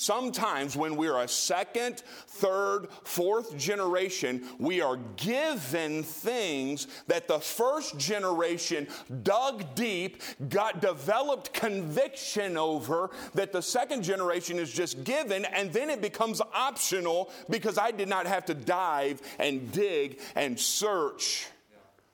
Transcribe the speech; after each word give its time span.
Sometimes, 0.00 0.78
when 0.78 0.96
we 0.96 1.08
are 1.08 1.24
a 1.24 1.28
second, 1.28 2.02
third, 2.26 2.86
fourth 3.04 3.54
generation, 3.58 4.42
we 4.58 4.80
are 4.80 4.96
given 5.16 6.02
things 6.02 6.86
that 7.06 7.28
the 7.28 7.38
first 7.38 7.98
generation 7.98 8.88
dug 9.22 9.74
deep, 9.74 10.22
got 10.48 10.80
developed 10.80 11.52
conviction 11.52 12.56
over, 12.56 13.10
that 13.34 13.52
the 13.52 13.60
second 13.60 14.02
generation 14.02 14.58
is 14.58 14.72
just 14.72 15.04
given, 15.04 15.44
and 15.44 15.70
then 15.70 15.90
it 15.90 16.00
becomes 16.00 16.40
optional 16.54 17.30
because 17.50 17.76
I 17.76 17.90
did 17.90 18.08
not 18.08 18.26
have 18.26 18.46
to 18.46 18.54
dive 18.54 19.20
and 19.38 19.70
dig 19.70 20.18
and 20.34 20.58
search 20.58 21.46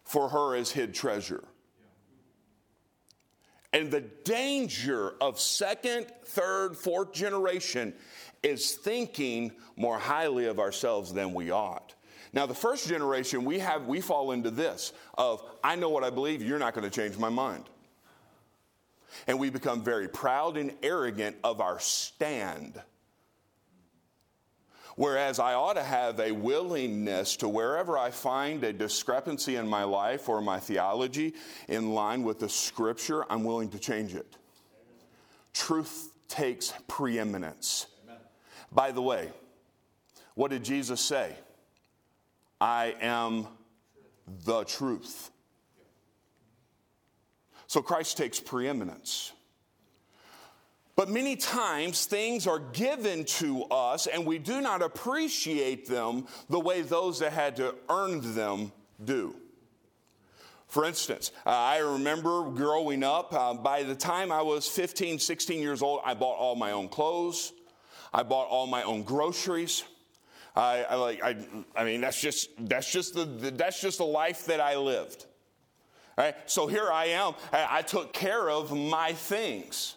for 0.03 0.29
her 0.29 0.57
as 0.57 0.73
hid 0.73 0.93
treasure. 0.93 1.45
And 3.77 3.90
the 3.90 4.00
danger 4.00 5.12
of 5.20 5.38
second, 5.38 6.06
third, 6.25 6.79
fourth 6.79 7.12
generation 7.12 7.93
is 8.43 8.75
thinking 8.75 9.52
more 9.76 9.99
highly 9.99 10.46
of 10.46 10.58
ourselves 10.58 11.12
than 11.12 11.35
we 11.35 11.50
ought. 11.50 11.93
Now, 12.32 12.46
the 12.46 12.54
first 12.54 12.89
generation, 12.89 13.44
we 13.44 13.58
have 13.58 13.86
we 13.86 14.00
fall 14.00 14.32
into 14.32 14.50
this 14.50 14.94
of 15.18 15.43
I 15.62 15.76
know 15.76 15.90
what 15.90 16.04
I 16.04 16.08
believe, 16.08 16.43
you're 16.43 16.58
not 16.58 16.72
going 16.72 16.89
to 16.89 16.90
change 16.90 17.18
my 17.18 17.29
mind. 17.29 17.64
And 19.26 19.39
we 19.39 19.50
become 19.50 19.82
very 19.82 20.08
proud 20.08 20.57
and 20.57 20.72
arrogant 20.82 21.36
of 21.44 21.61
our 21.61 21.79
stand. 21.79 22.80
Whereas 24.96 25.39
I 25.39 25.53
ought 25.53 25.75
to 25.75 25.82
have 25.82 26.18
a 26.21 26.32
willingness 26.32 27.36
to 27.36 27.49
wherever 27.49 27.99
I 27.99 28.11
find 28.11 28.64
a 28.64 28.73
discrepancy 28.73 29.57
in 29.57 29.69
my 29.69 29.85
life 29.85 30.27
or 30.29 30.41
my 30.41 30.59
theology 30.59 31.35
in 31.69 31.93
line 31.93 32.22
with 32.22 32.41
the 32.41 32.48
scripture, 32.48 33.31
I'm 33.31 33.45
willing 33.45 33.69
to 33.70 33.78
change 33.78 34.14
it. 34.14 34.36
Truth 35.53 36.12
takes 36.28 36.72
preeminence. 36.89 37.86
By 38.72 38.91
the 38.91 39.03
way, 39.03 39.31
what 40.34 40.50
did 40.50 40.64
Jesus 40.64 41.00
say? 41.00 41.36
I 42.58 42.97
am 43.00 43.48
the 44.44 44.64
truth. 44.64 45.31
So 47.66 47.83
Christ 47.83 48.16
takes 48.16 48.41
preeminence. 48.41 49.33
But 50.97 51.11
many 51.11 51.36
times 51.36 52.06
things 52.06 52.47
are 52.47 52.58
given 52.58 53.27
to 53.27 53.64
us 53.64 54.06
and 54.06 54.25
we 54.25 54.39
do 54.39 54.62
not 54.62 54.80
appreciate 54.80 55.86
them 55.86 56.27
the 56.48 56.58
way 56.58 56.80
those 56.80 57.19
that 57.19 57.34
had 57.34 57.56
to 57.56 57.75
earn 57.91 58.34
them 58.34 58.72
do. 59.05 59.36
For 60.69 60.86
instance, 60.86 61.33
uh, 61.44 61.50
I 61.50 61.78
remember 61.78 62.50
growing 62.50 63.05
up, 63.05 63.33
uh, 63.33 63.55
by 63.55 63.83
the 63.83 63.94
time 63.94 64.33
I 64.33 64.42
was 64.42 64.66
15, 64.66 65.19
16 65.19 65.61
years 65.61 65.83
old, 65.83 66.00
I 66.05 66.14
bought 66.14 66.38
all 66.38 66.56
my 66.56 66.72
own 66.72 66.88
clothes, 66.88 67.53
I 68.12 68.22
bought 68.22 68.48
all 68.48 68.66
my 68.66 68.83
own 68.83 69.03
groceries. 69.03 69.84
I, 70.56 70.84
I 70.88 70.94
like, 70.94 71.22
I, 71.22 71.36
I 71.77 71.84
mean, 71.84 72.00
that's 72.00 72.19
just, 72.19 72.48
that's 72.58 72.91
just 72.91 73.14
the, 73.14 73.27
that's 73.27 73.78
just 73.78 73.98
the 73.98 74.06
life 74.06 74.47
that 74.47 74.58
I 74.58 74.77
lived. 74.77 75.27
Right? 76.16 76.34
So 76.47 76.66
here 76.66 76.91
I 76.91 77.06
am. 77.06 77.34
I, 77.53 77.66
I 77.70 77.83
took 77.83 78.14
care 78.14 78.48
of 78.48 78.75
my 78.75 79.12
things. 79.12 79.97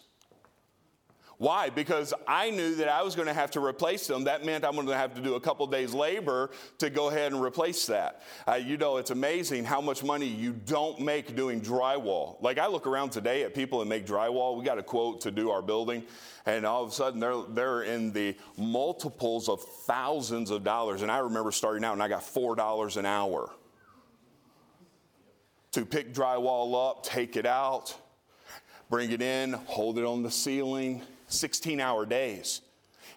Why? 1.40 1.70
Because 1.70 2.12
I 2.28 2.50
knew 2.50 2.74
that 2.74 2.90
I 2.90 3.00
was 3.00 3.14
going 3.14 3.26
to 3.26 3.32
have 3.32 3.50
to 3.52 3.64
replace 3.64 4.06
them. 4.06 4.24
That 4.24 4.44
meant 4.44 4.62
I'm 4.62 4.74
going 4.74 4.86
to 4.88 4.94
have 4.94 5.14
to 5.14 5.22
do 5.22 5.36
a 5.36 5.40
couple 5.40 5.66
days' 5.66 5.94
labor 5.94 6.50
to 6.76 6.90
go 6.90 7.08
ahead 7.08 7.32
and 7.32 7.42
replace 7.42 7.86
that. 7.86 8.20
Uh, 8.46 8.56
you 8.56 8.76
know, 8.76 8.98
it's 8.98 9.10
amazing 9.10 9.64
how 9.64 9.80
much 9.80 10.04
money 10.04 10.26
you 10.26 10.52
don't 10.52 11.00
make 11.00 11.34
doing 11.34 11.62
drywall. 11.62 12.36
Like 12.42 12.58
I 12.58 12.66
look 12.66 12.86
around 12.86 13.08
today 13.08 13.42
at 13.42 13.54
people 13.54 13.78
that 13.78 13.86
make 13.86 14.04
drywall. 14.06 14.58
We 14.58 14.66
got 14.66 14.76
a 14.76 14.82
quote 14.82 15.22
to 15.22 15.30
do 15.30 15.50
our 15.50 15.62
building, 15.62 16.04
and 16.44 16.66
all 16.66 16.84
of 16.84 16.90
a 16.90 16.92
sudden 16.92 17.18
they're 17.18 17.40
they're 17.48 17.84
in 17.84 18.12
the 18.12 18.36
multiples 18.58 19.48
of 19.48 19.62
thousands 19.62 20.50
of 20.50 20.62
dollars. 20.62 21.00
And 21.00 21.10
I 21.10 21.20
remember 21.20 21.52
starting 21.52 21.84
out, 21.84 21.94
and 21.94 22.02
I 22.02 22.08
got 22.08 22.22
four 22.22 22.54
dollars 22.54 22.98
an 22.98 23.06
hour 23.06 23.50
to 25.72 25.86
pick 25.86 26.12
drywall 26.12 26.90
up, 26.90 27.02
take 27.02 27.36
it 27.36 27.46
out, 27.46 27.96
bring 28.90 29.10
it 29.10 29.22
in, 29.22 29.54
hold 29.54 29.96
it 29.96 30.04
on 30.04 30.22
the 30.22 30.30
ceiling 30.30 31.00
16 31.30 31.80
hour 31.80 32.04
days. 32.06 32.60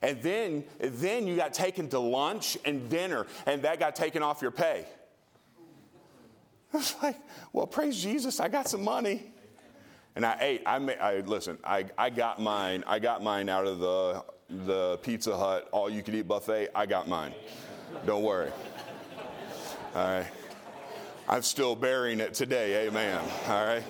And 0.02 0.22
then, 0.22 0.64
then 0.80 1.28
you 1.28 1.36
got 1.36 1.54
taken 1.54 1.88
to 1.90 2.00
lunch 2.00 2.58
and 2.66 2.90
dinner, 2.90 3.26
and 3.46 3.62
that 3.64 3.80
got 3.80 3.96
taken 3.96 4.22
off 4.22 4.42
your 4.42 4.52
pay. 4.52 4.86
It's 6.74 6.96
like, 7.04 7.18
well, 7.54 7.68
praise 7.68 8.02
Jesus, 8.02 8.40
I 8.40 8.48
got 8.48 8.68
some 8.68 8.84
money. 8.84 9.32
And 10.16 10.26
I 10.26 10.38
ate. 10.40 10.62
I, 10.66 10.76
I 10.76 11.20
listen. 11.22 11.58
I, 11.64 11.86
I 11.98 12.10
got 12.12 12.40
mine. 12.40 12.84
I 12.86 13.00
got 13.00 13.24
mine 13.24 13.50
out 13.50 13.66
of 13.66 13.80
the 13.80 14.24
the 14.66 14.98
Pizza 14.98 15.36
Hut 15.36 15.68
all 15.72 15.90
you 15.90 16.04
could 16.04 16.14
eat 16.14 16.28
buffet. 16.28 16.70
I 16.76 16.86
got 16.86 17.08
mine. 17.08 17.34
Don't 18.06 18.24
worry. 18.24 18.52
All 19.96 20.04
right. 20.04 20.28
I'm 21.28 21.42
still 21.42 21.76
bearing 21.76 22.20
it 22.20 22.34
today. 22.34 22.88
Amen. 22.88 23.20
All 23.48 23.66
right. 23.66 23.84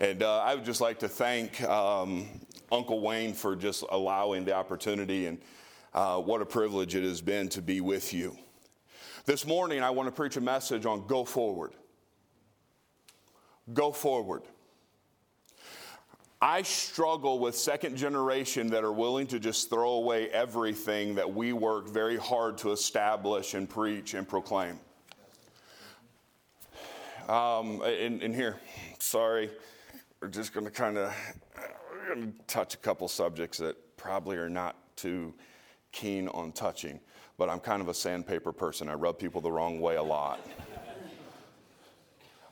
And 0.00 0.22
uh, 0.22 0.38
I 0.40 0.54
would 0.54 0.64
just 0.64 0.80
like 0.80 1.00
to 1.00 1.08
thank 1.08 1.60
um, 1.62 2.28
Uncle 2.70 3.00
Wayne 3.00 3.32
for 3.32 3.56
just 3.56 3.84
allowing 3.90 4.44
the 4.44 4.54
opportunity 4.54 5.26
and 5.26 5.38
uh, 5.94 6.18
what 6.18 6.42
a 6.42 6.46
privilege 6.46 6.94
it 6.94 7.02
has 7.02 7.20
been 7.20 7.48
to 7.48 7.62
be 7.62 7.80
with 7.80 8.12
you. 8.12 8.36
This 9.24 9.46
morning, 9.46 9.82
I 9.82 9.90
want 9.90 10.06
to 10.06 10.12
preach 10.12 10.36
a 10.36 10.40
message 10.40 10.86
on 10.86 11.06
go 11.06 11.24
forward. 11.24 11.72
Go 13.72 13.92
forward. 13.92 14.42
I 16.40 16.62
struggle 16.62 17.40
with 17.40 17.56
second 17.56 17.96
generation 17.96 18.68
that 18.68 18.84
are 18.84 18.92
willing 18.92 19.26
to 19.28 19.40
just 19.40 19.70
throw 19.70 19.92
away 19.94 20.28
everything 20.30 21.16
that 21.16 21.34
we 21.34 21.52
work 21.52 21.88
very 21.88 22.16
hard 22.16 22.58
to 22.58 22.70
establish 22.70 23.54
and 23.54 23.68
preach 23.68 24.14
and 24.14 24.26
proclaim. 24.26 24.78
Um, 27.28 27.82
in, 27.82 28.22
in 28.22 28.32
here, 28.32 28.56
sorry, 29.00 29.50
we're 30.20 30.28
just 30.28 30.54
going 30.54 30.64
to 30.64 30.70
kind 30.70 30.96
of 30.96 31.12
going 32.14 32.32
to 32.32 32.44
touch 32.46 32.74
a 32.74 32.78
couple 32.78 33.08
subjects 33.08 33.58
that 33.58 33.96
probably 33.96 34.36
are 34.36 34.48
not 34.48 34.76
too 34.96 35.34
keen 35.92 36.28
on 36.28 36.52
touching, 36.52 37.00
but 37.36 37.48
I'm 37.48 37.60
kind 37.60 37.82
of 37.82 37.88
a 37.88 37.94
sandpaper 37.94 38.52
person. 38.52 38.88
I 38.88 38.94
rub 38.94 39.18
people 39.18 39.40
the 39.40 39.52
wrong 39.52 39.80
way 39.80 39.96
a 39.96 40.02
lot. 40.02 40.40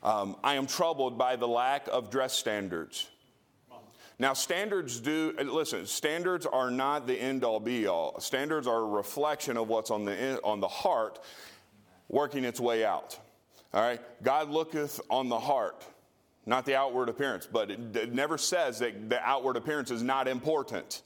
Um, 0.03 0.37
I 0.43 0.53
am 0.53 0.67
troubled 0.67 1.17
by 1.17 1.35
the 1.35 1.47
lack 1.47 1.87
of 1.91 2.11
dress 2.11 2.31
standards. 2.31 3.09
Now, 4.19 4.33
standards 4.33 4.99
do, 4.99 5.33
listen, 5.37 5.85
standards 5.85 6.45
are 6.45 6.71
not 6.71 7.07
the 7.07 7.15
end 7.15 7.43
all 7.43 7.59
be 7.59 7.87
all. 7.87 8.19
Standards 8.19 8.67
are 8.67 8.79
a 8.79 8.85
reflection 8.85 9.57
of 9.57 9.67
what's 9.67 9.91
on 9.91 10.05
the, 10.05 10.41
on 10.43 10.59
the 10.59 10.67
heart 10.67 11.19
working 12.09 12.45
its 12.45 12.59
way 12.59 12.85
out. 12.85 13.19
All 13.73 13.81
right? 13.81 13.99
God 14.23 14.49
looketh 14.49 15.01
on 15.09 15.29
the 15.29 15.39
heart 15.39 15.85
not 16.47 16.65
the 16.65 16.75
outward 16.75 17.09
appearance. 17.09 17.47
But 17.51 17.69
it, 17.69 17.95
it 17.95 18.13
never 18.13 18.37
says 18.37 18.79
that 18.79 19.09
the 19.09 19.21
outward 19.21 19.57
appearance 19.57 19.91
is 19.91 20.01
not 20.01 20.27
important. 20.27 21.03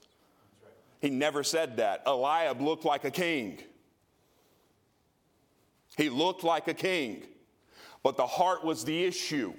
He 1.00 1.10
never 1.10 1.42
said 1.42 1.78
that. 1.78 2.02
Eliab 2.06 2.60
looked 2.60 2.84
like 2.84 3.04
a 3.04 3.10
king. 3.10 3.58
He 5.96 6.08
looked 6.08 6.44
like 6.44 6.68
a 6.68 6.74
king, 6.74 7.24
but 8.02 8.16
the 8.16 8.26
heart 8.26 8.64
was 8.64 8.84
the 8.84 9.04
issue. 9.04 9.52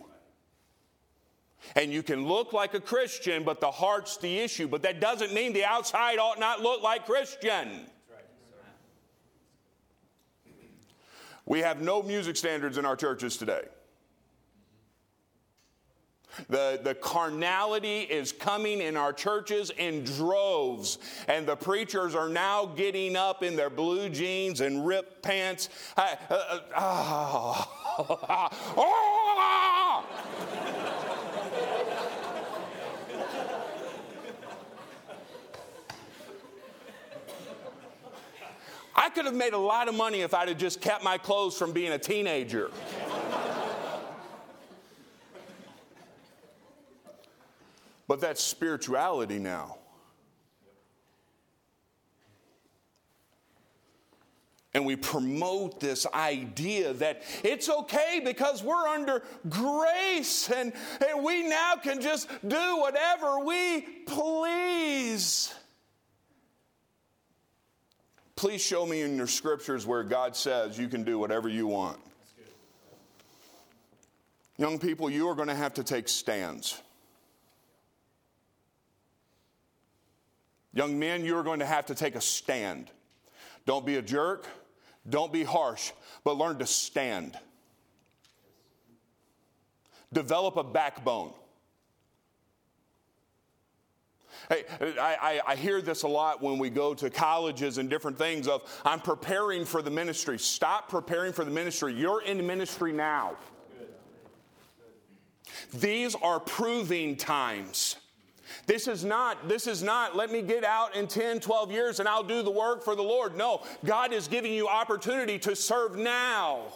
And 1.76 1.92
you 1.92 2.04
can 2.04 2.26
look 2.26 2.54
like 2.54 2.74
a 2.74 2.80
Christian, 2.80 3.44
but 3.44 3.62
the 3.62 3.72
heart's 3.72 4.18
the 4.18 4.40
issue. 4.40 4.68
But 4.68 4.82
that 4.84 5.00
doesn't 5.00 5.34
mean 5.34 5.54
the 5.54 5.64
outside 5.64 6.18
ought 6.18 6.40
not 6.40 6.62
look 6.62 6.82
like 6.82 7.06
Christian. 7.06 7.86
We 11.46 11.60
have 11.60 11.82
no 11.82 12.02
music 12.02 12.38
standards 12.38 12.78
in 12.78 12.86
our 12.86 12.96
churches 12.96 13.38
today. 13.38 13.64
The, 16.50 16.80
the 16.84 16.96
carnality 16.96 18.02
is 18.02 18.32
coming 18.32 18.82
in 18.82 18.98
our 18.98 19.14
churches 19.14 19.72
in 19.78 20.04
droves, 20.04 20.98
and 21.28 21.48
the 21.48 21.56
preachers 21.56 22.16
are 22.16 22.30
now 22.30 22.66
getting 22.66 23.16
up 23.16 23.44
in 23.44 23.56
their 23.56 23.70
blue 23.70 24.10
jeans 24.10 24.62
and 24.62 24.86
ripped 24.86 25.22
pants. 25.22 25.70
I, 25.96 26.18
uh, 26.30 26.60
uh, 26.76 28.50
oh. 28.78 30.06
I 38.96 39.10
could 39.10 39.26
have 39.26 39.36
made 39.36 39.54
a 39.54 39.58
lot 39.58 39.88
of 39.88 39.96
money 39.96 40.22
if 40.22 40.34
I'd 40.34 40.50
have 40.50 40.58
just 40.58 40.80
kept 40.80 41.04
my 41.04 41.18
clothes 41.18 41.58
from 41.58 41.74
being 41.74 41.92
a 41.92 41.98
teenager. 41.98 42.70
But 48.14 48.22
that's 48.22 48.44
spirituality 48.44 49.40
now. 49.40 49.78
And 54.76 54.86
we 54.86 54.96
promote 54.96 55.80
this 55.80 56.06
idea 56.14 56.94
that 56.94 57.24
it's 57.44 57.70
okay 57.70 58.22
because 58.24 58.62
we're 58.62 58.88
under 58.88 59.24
grace 59.50 60.52
and, 60.52 60.74
and 61.10 61.24
we 61.24 61.42
now 61.42 61.74
can 61.82 62.02
just 62.02 62.30
do 62.48 62.78
whatever 62.78 63.40
we 63.40 63.82
please. 64.06 65.52
please 68.36 68.62
show 68.62 68.86
me 68.86 69.02
in 69.02 69.18
your 69.18 69.26
scriptures 69.26 69.88
where 69.88 70.04
God 70.04 70.36
says 70.36 70.78
you 70.78 70.88
can 70.88 71.04
do 71.04 71.18
whatever 71.18 71.50
you 71.50 71.66
want. 71.66 71.98
Young 74.60 74.78
people, 74.78 75.10
you 75.10 75.28
are 75.30 75.36
going 75.36 75.48
to 75.48 75.56
have 75.56 75.74
to 75.74 75.84
take 75.84 76.08
stands. 76.08 76.80
Young 80.74 80.98
men, 80.98 81.24
you 81.24 81.38
are 81.38 81.44
going 81.44 81.60
to 81.60 81.66
have 81.66 81.86
to 81.88 81.96
take 81.96 82.16
a 82.16 82.22
stand. 82.22 82.90
Don't 83.66 83.86
be 83.86 83.98
a 83.98 84.02
jerk, 84.02 84.48
don't 85.08 85.32
be 85.32 85.44
harsh, 85.44 85.92
but 86.24 86.38
learn 86.38 86.58
to 86.60 86.66
stand. 86.66 87.38
Develop 90.12 90.58
a 90.58 90.64
backbone. 90.64 91.34
Hey, 94.50 94.66
I, 95.00 95.18
I, 95.22 95.42
I, 95.48 95.56
hear 95.56 95.82
this 95.82 96.04
a 96.04 96.08
lot 96.08 96.42
when 96.42 96.60
we 96.60 96.70
go 96.70 96.94
to 96.96 97.10
colleges 97.10 97.78
and 97.78 97.90
different 97.90 98.18
things 98.18 98.48
of, 98.48 98.62
I'm 98.84 99.00
preparing 99.00 99.64
for 99.64 99.82
the 99.82 99.90
ministry. 99.90 100.38
Stop 100.38 100.90
preparing 100.90 101.32
for 101.32 101.46
the 101.46 101.52
ministry. 101.52 101.94
You're 101.94 102.22
in 102.22 102.46
ministry 102.46 102.92
now. 102.92 103.38
These 105.74 106.16
are 106.16 106.40
proving 106.42 107.16
times. 107.16 107.96
This 108.66 108.88
is 108.88 109.04
not, 109.04 109.48
this 109.48 109.68
is 109.68 109.84
not, 109.84 110.16
let 110.16 110.32
me 110.32 110.42
get 110.42 110.64
out 110.64 110.96
in 110.96 111.08
10, 111.08 111.40
12 111.40 111.72
years 111.72 112.00
and 112.00 112.08
I'll 112.08 112.24
do 112.24 112.42
the 112.42 112.52
work 112.52 112.84
for 112.84 112.96
the 112.96 113.04
Lord. 113.04 113.36
No, 113.36 113.62
God 113.86 114.14
is 114.14 114.28
giving 114.28 114.54
you 114.54 114.68
opportunity 114.68 115.40
to 115.40 115.56
serve 115.56 115.98
now. 115.98 116.74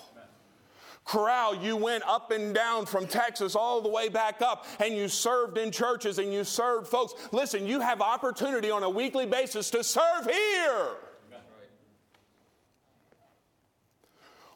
Corral, 1.05 1.55
you 1.55 1.77
went 1.77 2.03
up 2.05 2.31
and 2.31 2.53
down 2.53 2.85
from 2.85 3.07
Texas 3.07 3.55
all 3.55 3.79
the 3.79 3.87
way 3.87 4.09
back 4.09 4.41
up 4.41 4.65
and 4.79 4.93
you 4.93 5.07
served 5.07 5.57
in 5.57 5.71
churches 5.71 6.19
and 6.19 6.33
you 6.33 6.43
served 6.43 6.87
folks. 6.87 7.13
Listen, 7.31 7.65
you 7.65 7.79
have 7.79 8.01
opportunity 8.01 8.69
on 8.69 8.83
a 8.83 8.89
weekly 8.89 9.25
basis 9.25 9.69
to 9.69 9.83
serve 9.83 10.25
here. 10.25 10.89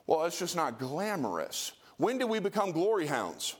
Well, 0.07 0.25
it's 0.25 0.39
just 0.39 0.57
not 0.57 0.77
glamorous. 0.77 1.71
When 1.95 2.17
did 2.17 2.25
we 2.25 2.39
become 2.39 2.73
glory 2.73 3.07
hounds? 3.07 3.55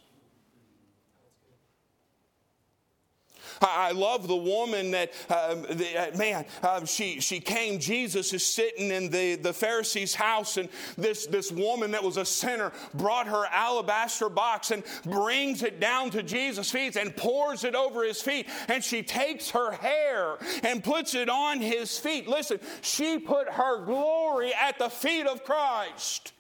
I 3.62 3.92
love 3.92 4.28
the 4.28 4.36
woman 4.36 4.92
that, 4.92 5.12
um, 5.30 5.64
the, 5.70 6.14
uh, 6.14 6.18
man, 6.18 6.46
uh, 6.64 6.86
she, 6.86 7.20
she 7.20 7.40
came, 7.40 7.80
Jesus 7.80 8.34
is 8.34 8.46
sitting 8.46 8.90
in 8.90 9.10
the, 9.10 9.36
the 9.36 9.54
Pharisee's 9.54 10.16
house, 10.16 10.58
and 10.58 10.68
this, 10.98 11.28
this 11.28 11.52
woman 11.52 11.92
that 11.92 12.04
was 12.04 12.18
a 12.18 12.26
sinner 12.26 12.72
brought 12.94 13.28
her 13.28 13.46
alabaster 13.52 14.30
box 14.30 14.72
and 14.72 14.84
brings 15.06 15.64
it 15.64 15.80
down 15.80 16.10
to 16.12 16.24
Jesus' 16.24 16.72
feet 16.72 16.96
and 16.96 17.16
pours 17.16 17.64
it 17.64 17.76
over 17.76 18.04
his 18.04 18.22
feet. 18.22 18.48
And 18.68 18.84
she 18.84 19.04
takes 19.04 19.52
her 19.52 19.72
hair 19.72 20.38
and 20.64 20.84
puts 20.84 21.14
it 21.14 21.30
on 21.30 21.60
his 21.60 21.98
feet. 21.98 22.28
Listen, 22.28 22.60
she 22.82 23.20
put 23.20 23.50
her 23.50 23.84
glory 23.86 24.54
at 24.54 24.80
the 24.80 24.90
feet 24.90 25.28
of 25.28 25.44
Christ. 25.44 26.34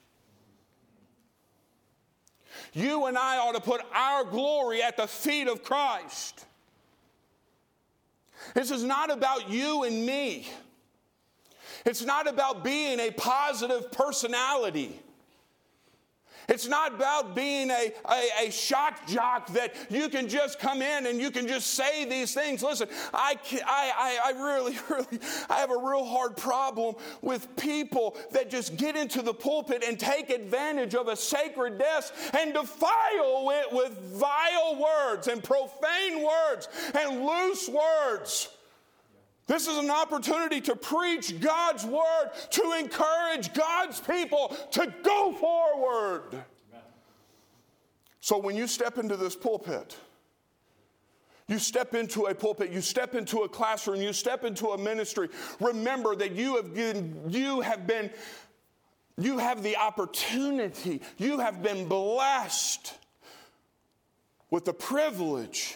You 2.74 3.06
and 3.06 3.18
I 3.18 3.38
ought 3.38 3.54
to 3.54 3.62
put 3.62 3.82
our 3.94 4.24
glory 4.24 4.82
at 4.82 4.98
the 4.98 5.08
feet 5.08 5.48
of 5.48 5.64
Christ. 5.64 6.46
This 8.54 8.72
is 8.72 8.84
not 8.84 9.12
about 9.12 9.50
you 9.50 9.84
and 9.84 10.06
me. 10.06 10.48
It's 11.86 12.04
not 12.04 12.28
about 12.28 12.64
being 12.64 13.00
a 13.00 13.12
positive 13.12 13.92
personality. 13.92 15.00
It's 16.48 16.68
not 16.68 16.96
about 16.96 17.36
being 17.36 17.70
a, 17.70 17.92
a, 18.10 18.48
a, 18.48 18.52
shock 18.52 19.08
jock 19.08 19.48
that 19.54 19.76
you 19.90 20.10
can 20.10 20.28
just 20.28 20.60
come 20.60 20.82
in 20.82 21.06
and 21.06 21.20
you 21.20 21.32
can 21.32 21.48
just 21.48 21.76
say 21.76 22.06
these 22.06 22.34
things. 22.34 22.64
Listen, 22.64 22.88
I, 23.14 23.38
I, 23.66 24.20
I 24.26 24.32
really, 24.32 24.78
really, 24.90 25.20
I 25.50 25.60
have 25.60 25.72
a 25.72 25.78
real 25.78 26.06
hard 26.06 26.38
problem 26.38 26.96
with 27.22 27.56
people 27.56 28.18
that 28.32 28.50
just 28.50 28.78
get 28.78 28.96
into 28.96 29.22
the 29.22 29.34
pulpit 29.34 29.84
and 29.88 30.00
take 30.00 30.30
advantage 30.30 30.96
of 30.96 31.08
a 31.08 31.16
sacred 31.16 31.78
desk 31.78 32.14
and 32.34 32.54
defile 32.54 33.52
it 33.52 33.72
with 33.72 33.98
vile 34.14 34.82
words 34.82 35.28
and 35.28 35.44
profane 35.44 36.24
words 36.24 36.68
and 36.96 37.26
loose 37.26 37.70
words. 37.70 38.50
This 39.52 39.68
is 39.68 39.78
an 39.78 39.92
opportunity 39.92 40.62
to 40.62 40.78
preach 40.78 41.38
God's 41.42 41.86
word, 41.86 42.32
to 42.52 42.72
encourage 42.80 43.54
God's 43.54 44.00
people 44.00 44.56
to 44.72 44.94
go 45.04 45.34
forward. 45.34 46.42
So 48.22 48.38
when 48.38 48.56
you 48.56 48.66
step 48.66 48.98
into 48.98 49.18
this 49.18 49.36
pulpit, 49.36 49.98
you 51.50 51.60
step 51.60 51.96
into 51.96 52.28
a 52.28 52.34
pulpit, 52.34 52.72
you 52.72 52.80
step 52.80 53.14
into 53.14 53.40
a 53.40 53.50
classroom, 53.50 54.02
you 54.02 54.14
step 54.14 54.46
into 54.46 54.68
a 54.68 54.78
ministry, 54.78 55.28
remember 55.60 56.16
that 56.16 56.32
you 56.32 56.56
have 56.56 56.74
been, 56.74 57.20
you 57.28 57.60
have 57.60 57.86
been, 57.86 58.10
you 59.18 59.38
have 59.38 59.64
the 59.64 59.76
opportunity, 59.76 61.02
you 61.18 61.40
have 61.40 61.62
been 61.62 61.90
blessed 61.90 62.94
with 64.50 64.64
the 64.64 64.74
privilege 64.74 65.76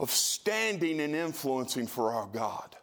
of 0.00 0.10
standing 0.10 0.98
and 1.00 1.14
influencing 1.14 1.86
for 1.86 2.12
our 2.12 2.26
God. 2.26 2.74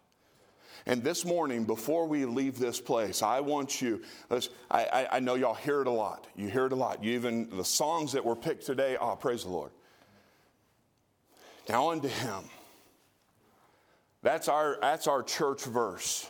And 0.85 1.03
this 1.03 1.25
morning, 1.25 1.65
before 1.65 2.07
we 2.07 2.23
leave 2.23 2.59
this 2.59 2.79
place, 2.79 3.21
I 3.21 3.41
want 3.41 3.81
you, 3.81 4.03
I, 4.71 5.07
I, 5.11 5.19
know 5.19 5.33
y'all 5.33 5.55
hear 5.55 5.81
it 5.81 5.87
a 5.87 5.91
lot. 5.91 6.27
You 6.37 6.47
hear 6.47 6.67
it 6.67 6.71
a 6.71 6.75
lot. 6.75 7.03
You 7.03 7.13
even, 7.15 7.49
the 7.49 7.65
songs 7.65 8.13
that 8.13 8.23
were 8.23 8.37
picked 8.37 8.65
today, 8.65 8.95
oh, 9.01 9.17
praise 9.17 9.43
the 9.43 9.49
Lord. 9.49 9.71
Now 11.67 11.89
unto 11.89 12.07
him. 12.07 12.43
That's 14.21 14.47
our, 14.47 14.77
that's 14.79 15.07
our 15.07 15.23
church 15.23 15.65
verse. 15.65 16.29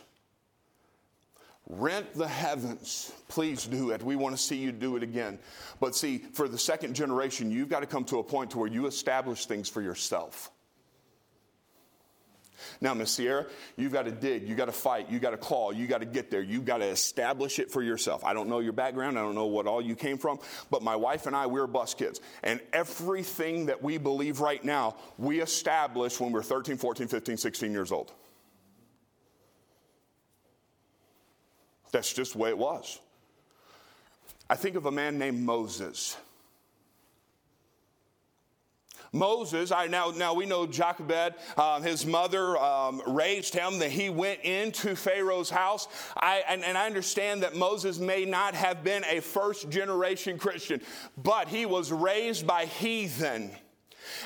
Rent 1.68 2.14
the 2.14 2.26
heavens. 2.26 3.12
Please 3.28 3.66
do 3.66 3.90
it. 3.90 4.02
We 4.02 4.16
want 4.16 4.34
to 4.34 4.42
see 4.42 4.56
you 4.56 4.72
do 4.72 4.96
it 4.96 5.02
again. 5.02 5.38
But 5.80 5.94
see, 5.94 6.18
for 6.18 6.48
the 6.48 6.58
second 6.58 6.94
generation, 6.94 7.50
you've 7.50 7.68
got 7.68 7.80
to 7.80 7.86
come 7.86 8.04
to 8.06 8.18
a 8.18 8.24
point 8.24 8.52
to 8.52 8.58
where 8.58 8.68
you 8.68 8.86
establish 8.86 9.46
things 9.46 9.68
for 9.68 9.82
yourself. 9.82 10.50
Now, 12.80 12.94
Miss 12.94 13.10
Sierra, 13.10 13.46
you've 13.76 13.92
got 13.92 14.04
to 14.04 14.10
dig, 14.10 14.48
you 14.48 14.54
got 14.54 14.66
to 14.66 14.72
fight, 14.72 15.10
you 15.10 15.18
got 15.18 15.30
to 15.30 15.36
claw, 15.36 15.70
you 15.70 15.86
got 15.86 15.98
to 15.98 16.06
get 16.06 16.30
there, 16.30 16.42
You've 16.42 16.64
got 16.64 16.78
to 16.78 16.86
establish 16.86 17.58
it 17.58 17.70
for 17.70 17.82
yourself. 17.82 18.24
I 18.24 18.32
don't 18.32 18.48
know 18.48 18.60
your 18.60 18.72
background, 18.72 19.18
I 19.18 19.22
don't 19.22 19.34
know 19.34 19.46
what 19.46 19.66
all 19.66 19.82
you 19.82 19.94
came 19.94 20.18
from, 20.18 20.38
but 20.70 20.82
my 20.82 20.96
wife 20.96 21.26
and 21.26 21.36
I, 21.36 21.46
we're 21.46 21.66
bus 21.66 21.94
kids. 21.94 22.20
And 22.42 22.60
everything 22.72 23.66
that 23.66 23.82
we 23.82 23.98
believe 23.98 24.40
right 24.40 24.62
now, 24.64 24.96
we 25.18 25.40
established 25.40 26.20
when 26.20 26.30
we 26.30 26.34
we're 26.34 26.42
13, 26.42 26.76
14, 26.76 27.08
15, 27.08 27.36
16 27.36 27.72
years 27.72 27.92
old. 27.92 28.12
That's 31.90 32.12
just 32.12 32.32
the 32.32 32.38
way 32.38 32.50
it 32.50 32.58
was. 32.58 33.00
I 34.50 34.56
think 34.56 34.76
of 34.76 34.86
a 34.86 34.90
man 34.90 35.18
named 35.18 35.40
Moses. 35.40 36.16
Moses, 39.12 39.72
I 39.72 39.86
now, 39.86 40.10
now 40.10 40.34
we 40.34 40.46
know 40.46 40.66
Jochebed, 40.66 41.34
uh, 41.56 41.80
his 41.80 42.04
mother 42.04 42.56
um, 42.58 43.02
raised 43.06 43.54
him, 43.54 43.78
that 43.78 43.90
he 43.90 44.10
went 44.10 44.40
into 44.40 44.94
Pharaoh's 44.94 45.50
house. 45.50 45.88
I, 46.16 46.42
and, 46.48 46.62
and 46.64 46.76
I 46.76 46.86
understand 46.86 47.42
that 47.42 47.56
Moses 47.56 47.98
may 47.98 48.24
not 48.24 48.54
have 48.54 48.84
been 48.84 49.04
a 49.04 49.20
first 49.20 49.70
generation 49.70 50.38
Christian, 50.38 50.80
but 51.16 51.48
he 51.48 51.66
was 51.66 51.90
raised 51.90 52.46
by 52.46 52.66
heathen 52.66 53.50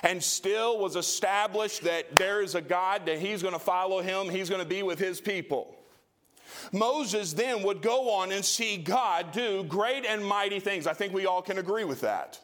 and 0.03 0.23
still 0.23 0.79
was 0.79 0.97
established 0.97 1.83
that 1.83 2.17
there 2.17 2.41
is 2.41 2.55
a 2.55 2.61
God, 2.61 3.07
that 3.07 3.19
he's 3.19 3.43
going 3.43 3.55
to 3.55 3.61
follow 3.61 4.01
him, 4.01 4.29
he's 4.29 4.49
going 4.49 4.62
to 4.62 4.69
be 4.69 4.83
with 4.83 4.99
his 4.99 5.21
people. 5.21 5.77
Moses 6.73 7.33
then 7.33 7.62
would 7.65 7.83
go 7.83 8.11
on 8.11 8.33
and 8.33 8.45
see 8.45 8.77
God 8.77 9.33
do 9.33 9.65
great 9.65 10.07
and 10.07 10.25
mighty 10.25 10.61
things. 10.61 10.87
I 10.87 10.93
think 10.93 11.12
we 11.12 11.27
all 11.27 11.43
can 11.43 11.59
agree 11.59 11.85
with 11.85 12.01
that. 12.03 12.41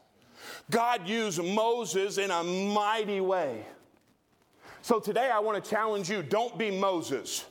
God 0.70 1.08
used 1.08 1.42
Moses 1.42 2.18
in 2.18 2.30
a 2.30 2.42
mighty 2.42 3.20
way. 3.20 3.64
So 4.82 5.00
today 5.00 5.30
I 5.30 5.38
want 5.40 5.62
to 5.62 5.70
challenge 5.70 6.10
you 6.10 6.22
don't 6.22 6.56
be 6.58 6.70
Moses 6.70 7.44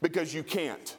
because 0.00 0.32
you 0.32 0.42
can't. 0.42 0.96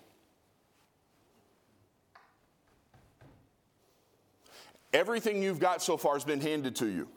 Everything 4.94 5.44
you've 5.44 5.60
got 5.60 5.82
so 5.82 5.98
far 5.98 6.14
has 6.14 6.24
been 6.24 6.42
handed 6.42 6.76
to 6.78 6.88
you. 6.88 7.08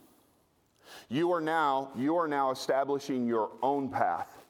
You 1.09 1.33
are 1.33 1.41
now 1.41 1.91
you 1.97 2.17
are 2.17 2.29
now 2.29 2.51
establishing 2.51 3.27
your 3.27 3.51
own 3.63 3.89
path. 3.89 4.45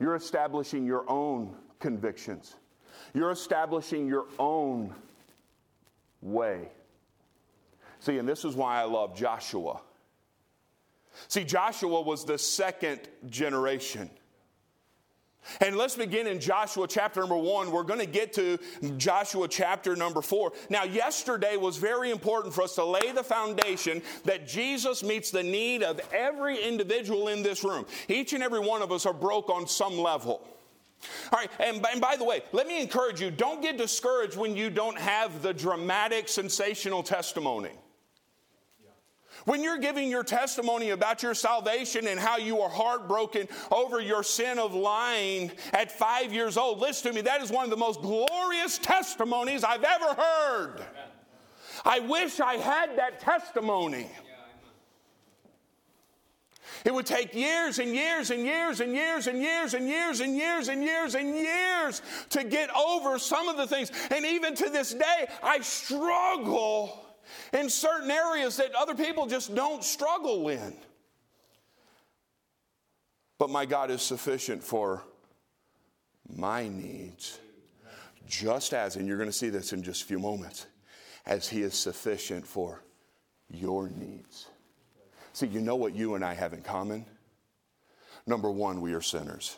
You're 0.00 0.16
establishing 0.16 0.84
your 0.84 1.08
own 1.08 1.54
convictions. 1.78 2.56
You're 3.14 3.30
establishing 3.30 4.06
your 4.06 4.26
own 4.38 4.94
way. 6.22 6.68
See, 8.00 8.18
and 8.18 8.28
this 8.28 8.44
is 8.44 8.54
why 8.54 8.80
I 8.80 8.84
love 8.84 9.14
Joshua. 9.14 9.80
See, 11.28 11.44
Joshua 11.44 12.00
was 12.00 12.24
the 12.24 12.38
second 12.38 13.00
generation. 13.28 14.10
And 15.60 15.76
let's 15.76 15.96
begin 15.96 16.28
in 16.28 16.38
Joshua 16.38 16.86
chapter 16.86 17.20
number 17.20 17.36
one. 17.36 17.72
We're 17.72 17.82
going 17.82 17.98
to 17.98 18.06
get 18.06 18.32
to 18.34 18.58
Joshua 18.96 19.48
chapter 19.48 19.96
number 19.96 20.22
four. 20.22 20.52
Now, 20.70 20.84
yesterday 20.84 21.56
was 21.56 21.76
very 21.76 22.10
important 22.10 22.54
for 22.54 22.62
us 22.62 22.76
to 22.76 22.84
lay 22.84 23.10
the 23.12 23.24
foundation 23.24 24.02
that 24.24 24.46
Jesus 24.46 25.02
meets 25.02 25.32
the 25.32 25.42
need 25.42 25.82
of 25.82 26.00
every 26.12 26.62
individual 26.62 27.28
in 27.28 27.42
this 27.42 27.64
room. 27.64 27.86
Each 28.08 28.32
and 28.32 28.42
every 28.42 28.60
one 28.60 28.82
of 28.82 28.92
us 28.92 29.04
are 29.04 29.12
broke 29.12 29.50
on 29.50 29.66
some 29.66 29.98
level. 29.98 30.40
All 31.32 31.38
right, 31.38 31.50
and, 31.58 31.84
and 31.86 32.00
by 32.00 32.16
the 32.16 32.24
way, 32.24 32.42
let 32.52 32.66
me 32.66 32.80
encourage 32.80 33.20
you 33.20 33.30
don't 33.30 33.60
get 33.60 33.76
discouraged 33.76 34.36
when 34.36 34.56
you 34.56 34.70
don't 34.70 34.98
have 34.98 35.42
the 35.42 35.52
dramatic, 35.52 36.28
sensational 36.28 37.02
testimony. 37.02 37.72
When 39.44 39.62
you're 39.62 39.78
giving 39.78 40.08
your 40.08 40.22
testimony 40.22 40.90
about 40.90 41.22
your 41.22 41.34
salvation 41.34 42.06
and 42.06 42.20
how 42.20 42.36
you 42.36 42.60
are 42.60 42.68
heartbroken 42.68 43.48
over 43.70 44.00
your 44.00 44.22
sin 44.22 44.58
of 44.58 44.74
lying 44.74 45.50
at 45.72 45.90
five 45.90 46.32
years 46.32 46.56
old, 46.56 46.78
listen 46.78 47.10
to 47.10 47.16
me, 47.16 47.22
that 47.22 47.42
is 47.42 47.50
one 47.50 47.64
of 47.64 47.70
the 47.70 47.76
most 47.76 48.00
glorious 48.02 48.78
testimonies 48.78 49.64
I've 49.64 49.82
ever 49.82 50.14
heard. 50.14 50.84
I 51.84 52.00
wish 52.00 52.38
I 52.38 52.54
had 52.54 52.96
that 52.98 53.20
testimony. 53.20 54.08
It 56.84 56.92
would 56.92 57.06
take 57.06 57.34
years 57.34 57.78
and 57.78 57.94
years 57.94 58.30
and 58.30 58.44
years 58.44 58.80
and 58.80 58.92
years 58.92 59.26
and 59.26 59.40
years 59.40 59.74
and 59.74 59.88
years 59.88 60.20
and 60.20 60.36
years 60.36 60.68
and 60.68 60.82
years 60.82 61.14
and 61.14 61.34
years 61.34 62.02
to 62.30 62.44
get 62.44 62.70
over 62.74 63.18
some 63.18 63.48
of 63.48 63.56
the 63.56 63.66
things. 63.66 63.92
And 64.10 64.24
even 64.24 64.54
to 64.56 64.68
this 64.68 64.92
day, 64.92 65.26
I 65.42 65.60
struggle 65.60 67.06
in 67.52 67.68
certain 67.68 68.10
areas 68.10 68.56
that 68.56 68.74
other 68.74 68.94
people 68.94 69.26
just 69.26 69.54
don't 69.54 69.84
struggle 69.84 70.48
in. 70.48 70.74
But 73.38 73.50
my 73.50 73.66
God 73.66 73.90
is 73.90 74.02
sufficient 74.02 74.62
for 74.62 75.02
my 76.28 76.68
needs, 76.68 77.38
just 78.26 78.72
as, 78.72 78.96
and 78.96 79.06
you're 79.06 79.18
going 79.18 79.28
to 79.28 79.36
see 79.36 79.50
this 79.50 79.72
in 79.72 79.82
just 79.82 80.02
a 80.02 80.06
few 80.06 80.18
moments, 80.18 80.66
as 81.26 81.48
He 81.48 81.62
is 81.62 81.74
sufficient 81.74 82.46
for 82.46 82.82
your 83.50 83.88
needs. 83.88 84.46
See, 85.32 85.46
you 85.46 85.60
know 85.60 85.76
what 85.76 85.94
you 85.94 86.14
and 86.14 86.24
I 86.24 86.34
have 86.34 86.52
in 86.52 86.62
common? 86.62 87.06
Number 88.26 88.50
one, 88.50 88.80
we 88.80 88.92
are 88.92 89.00
sinners. 89.00 89.56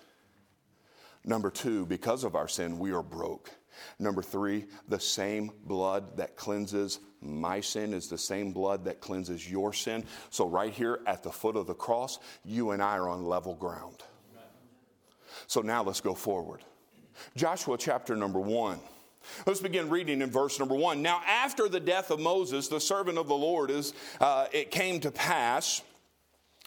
Number 1.25 1.51
two, 1.51 1.87
because 1.87 2.25
of 2.25 2.35
our 2.35 2.49
sin, 2.49 2.79
we 2.79 2.93
are 2.93 3.03
broke. 3.03 3.51
Number 3.99 4.23
three, 4.23 4.67
the 4.89 5.01
same 5.01 5.51
blood 5.65 6.17
that 6.17 6.37
cleanses 6.37 7.01
my 7.21 7.61
sin 7.61 7.95
is 7.95 8.09
the 8.09 8.19
same 8.19 8.53
blood 8.53 8.85
that 8.85 9.01
cleanses 9.01 9.51
your 9.51 9.73
sin. 9.73 10.05
So, 10.31 10.47
right 10.47 10.73
here 10.73 11.01
at 11.07 11.23
the 11.23 11.33
foot 11.33 11.57
of 11.57 11.67
the 11.67 11.75
cross, 11.75 12.19
you 12.45 12.73
and 12.73 12.83
I 12.83 12.97
are 12.99 13.09
on 13.09 13.25
level 13.25 13.55
ground. 13.55 13.97
So, 15.47 15.61
now 15.63 15.83
let's 15.83 16.01
go 16.01 16.15
forward. 16.15 16.61
Joshua 17.37 17.79
chapter 17.79 18.15
number 18.15 18.41
one. 18.41 18.79
Let's 19.47 19.61
begin 19.61 19.89
reading 19.89 20.23
in 20.23 20.31
verse 20.31 20.59
number 20.59 20.75
one. 20.75 21.03
Now, 21.03 21.23
after 21.27 21.69
the 21.69 21.81
death 21.81 22.11
of 22.11 22.21
Moses, 22.21 22.69
the 22.69 22.81
servant 22.81 23.19
of 23.19 23.29
the 23.29 23.35
Lord, 23.35 23.71
is, 23.71 23.95
uh, 24.21 24.47
it 24.53 24.71
came 24.71 25.01
to 25.01 25.11
pass 25.11 25.83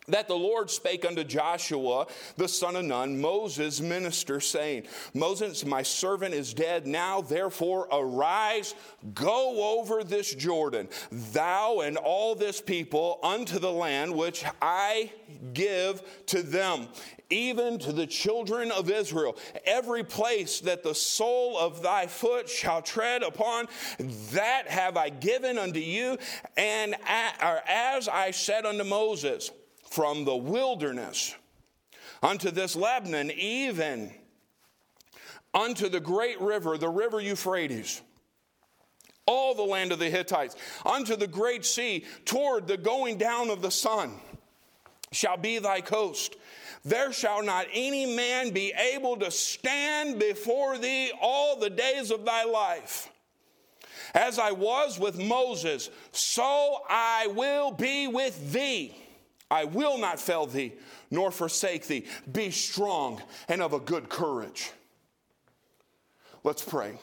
that 0.10 0.28
the 0.28 0.36
Lord 0.36 0.72
spake 0.72 1.06
unto 1.06 1.24
Joshua, 1.24 2.08
the 2.38 2.48
son 2.48 2.78
of 2.78 2.86
Nun, 2.86 3.20
Moses' 3.20 3.82
minister, 3.82 4.40
saying, 4.40 4.84
Moses, 5.14 5.66
my 5.66 5.84
servant 5.84 6.34
is 6.34 6.54
dead. 6.54 6.88
Now, 6.88 7.20
therefore, 7.20 7.90
arise, 7.92 8.74
go 9.14 9.78
over 9.78 10.06
this 10.06 10.34
Jordan, 10.34 10.88
thou 11.12 11.82
and 11.82 11.98
all 11.98 12.36
this 12.36 12.62
people, 12.62 13.20
unto 13.22 13.60
the 13.60 13.72
land 13.72 14.16
which 14.16 14.46
I 14.62 15.12
give 15.54 16.02
to 16.28 16.42
them, 16.42 16.88
even 17.30 17.78
to 17.80 17.92
the 17.92 18.08
children 18.08 18.72
of 18.72 18.90
Israel. 18.90 19.38
Every 19.66 20.04
place 20.04 20.60
that 20.62 20.84
the 20.84 20.96
sole 20.96 21.58
of 21.58 21.82
thy 21.82 22.08
foot 22.08 22.50
shall 22.50 22.82
tread 22.82 23.24
upon, 23.24 23.68
that 24.32 24.68
have 24.68 24.98
I 24.98 25.10
given 25.10 25.58
unto 25.58 25.80
you, 25.80 26.18
and 26.56 26.96
as 27.06 28.08
I 28.08 28.32
said 28.32 28.66
unto 28.66 28.84
Moses, 28.84 29.52
from 29.90 30.26
the 30.26 30.36
wilderness 30.36 31.36
unto 32.22 32.52
this 32.52 32.76
Lebanon, 32.76 33.32
even 33.32 34.12
unto 35.54 35.90
the 35.90 36.00
great 36.00 36.40
river, 36.42 36.78
the 36.78 36.90
river 36.90 37.20
Euphrates, 37.20 38.02
all 39.26 39.54
the 39.56 39.64
land 39.64 39.92
of 39.92 40.00
the 40.00 40.10
Hittites, 40.10 40.56
unto 40.86 41.16
the 41.16 41.28
great 41.28 41.66
sea, 41.66 42.06
toward 42.26 42.68
the 42.68 42.78
going 42.78 43.18
down 43.18 43.50
of 43.50 43.62
the 43.62 43.72
sun, 43.72 44.14
shall 45.12 45.38
be 45.38 45.60
thy 45.60 45.82
coast. 45.82 46.36
There 46.88 47.12
shall 47.12 47.44
not 47.44 47.68
any 47.74 48.06
man 48.06 48.52
be 48.52 48.72
able 48.72 49.18
to 49.18 49.30
stand 49.30 50.20
before 50.20 50.78
thee 50.78 51.12
all 51.22 51.60
the 51.60 51.70
days 51.70 52.12
of 52.12 52.24
thy 52.24 52.46
life. 52.46 53.10
As 54.14 54.40
I 54.40 54.52
was 54.52 54.98
with 54.98 55.20
Moses, 55.20 55.90
so 56.14 56.80
I 56.90 57.28
will 57.36 57.72
be 57.72 58.08
with 58.08 58.54
thee. 58.54 58.96
I 59.52 59.66
will 59.66 59.98
not 59.98 60.18
fail 60.18 60.46
thee 60.46 60.76
nor 61.12 61.30
forsake 61.30 61.88
thee. 61.88 62.06
Be 62.32 62.52
strong 62.52 63.22
and 63.50 63.62
of 63.62 63.74
a 63.74 63.80
good 63.82 64.08
courage. 64.08 64.72
Let's 66.46 66.64
pray. 66.64 66.98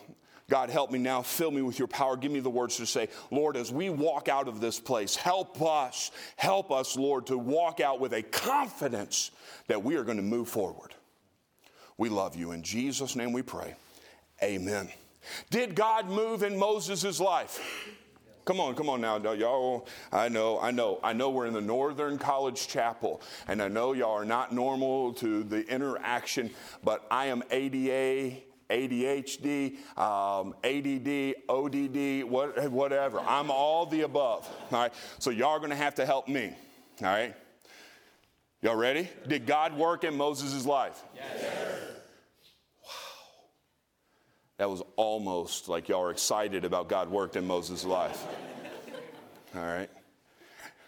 God, 0.50 0.68
help 0.68 0.90
me 0.90 0.98
now. 0.98 1.22
Fill 1.22 1.50
me 1.50 1.62
with 1.62 1.78
your 1.78 1.88
power. 1.88 2.16
Give 2.16 2.30
me 2.30 2.40
the 2.40 2.50
words 2.50 2.76
to 2.76 2.86
say, 2.86 3.08
Lord, 3.30 3.56
as 3.56 3.72
we 3.72 3.88
walk 3.88 4.28
out 4.28 4.46
of 4.46 4.60
this 4.60 4.78
place, 4.78 5.16
help 5.16 5.62
us, 5.62 6.10
help 6.36 6.70
us, 6.70 6.96
Lord, 6.96 7.26
to 7.28 7.38
walk 7.38 7.80
out 7.80 7.98
with 7.98 8.12
a 8.12 8.22
confidence 8.22 9.30
that 9.68 9.82
we 9.82 9.96
are 9.96 10.04
going 10.04 10.18
to 10.18 10.22
move 10.22 10.48
forward. 10.48 10.94
We 11.96 12.08
love 12.10 12.36
you. 12.36 12.52
In 12.52 12.62
Jesus' 12.62 13.16
name 13.16 13.32
we 13.32 13.42
pray. 13.42 13.74
Amen. 14.42 14.90
Did 15.50 15.74
God 15.74 16.10
move 16.10 16.42
in 16.42 16.58
Moses' 16.58 17.20
life? 17.20 17.60
Come 18.44 18.60
on, 18.60 18.74
come 18.74 18.90
on 18.90 19.00
now, 19.00 19.16
y'all. 19.32 19.88
I 20.12 20.28
know, 20.28 20.60
I 20.60 20.70
know, 20.70 21.00
I 21.02 21.14
know 21.14 21.30
we're 21.30 21.46
in 21.46 21.54
the 21.54 21.62
Northern 21.62 22.18
College 22.18 22.68
Chapel, 22.68 23.22
and 23.48 23.62
I 23.62 23.68
know 23.68 23.94
y'all 23.94 24.12
are 24.12 24.26
not 24.26 24.52
normal 24.52 25.14
to 25.14 25.44
the 25.44 25.66
interaction, 25.66 26.50
but 26.82 27.06
I 27.10 27.26
am 27.26 27.42
ADA, 27.50 28.36
ADHD, 28.74 29.76
um, 29.96 30.54
ADD, 30.64 31.34
ODD, 31.48 32.24
what, 32.28 32.70
whatever. 32.70 33.20
I'm 33.20 33.50
all 33.50 33.86
the 33.86 34.02
above. 34.02 34.48
All 34.72 34.80
right, 34.80 34.92
so 35.18 35.30
y'all 35.30 35.50
are 35.50 35.58
going 35.58 35.70
to 35.70 35.76
have 35.76 35.94
to 35.96 36.06
help 36.06 36.28
me. 36.28 36.52
All 37.00 37.06
right, 37.06 37.34
y'all 38.62 38.76
ready? 38.76 39.08
Did 39.28 39.46
God 39.46 39.76
work 39.76 40.04
in 40.04 40.16
Moses' 40.16 40.66
life? 40.66 41.02
Yes. 41.14 41.44
Wow. 42.82 42.90
That 44.58 44.70
was 44.70 44.82
almost 44.96 45.68
like 45.68 45.88
y'all 45.88 46.02
are 46.02 46.10
excited 46.10 46.64
about 46.64 46.88
God 46.88 47.10
worked 47.10 47.36
in 47.36 47.46
Moses' 47.46 47.84
life. 47.84 48.24
All 49.54 49.62
right. 49.62 49.90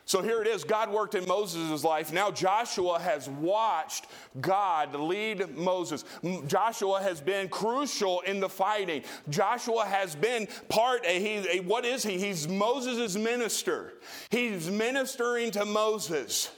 So 0.06 0.22
here 0.22 0.40
it 0.40 0.46
is 0.46 0.62
God 0.62 0.92
worked 0.92 1.16
in 1.16 1.26
Moses' 1.26 1.82
life. 1.82 2.12
Now 2.12 2.30
Joshua 2.30 3.00
has 3.00 3.28
watched 3.28 4.06
God 4.40 4.94
lead 4.94 5.56
Moses. 5.56 6.04
Joshua 6.46 7.02
has 7.02 7.20
been 7.20 7.48
crucial 7.48 8.20
in 8.20 8.38
the 8.38 8.48
fighting. 8.48 9.02
Joshua 9.28 9.84
has 9.84 10.14
been 10.14 10.46
part, 10.68 11.04
he, 11.04 11.58
what 11.58 11.84
is 11.84 12.04
he? 12.04 12.18
He's 12.18 12.46
Moses' 12.46 13.16
minister. 13.16 13.94
He's 14.30 14.70
ministering 14.70 15.50
to 15.50 15.64
Moses. 15.64 16.52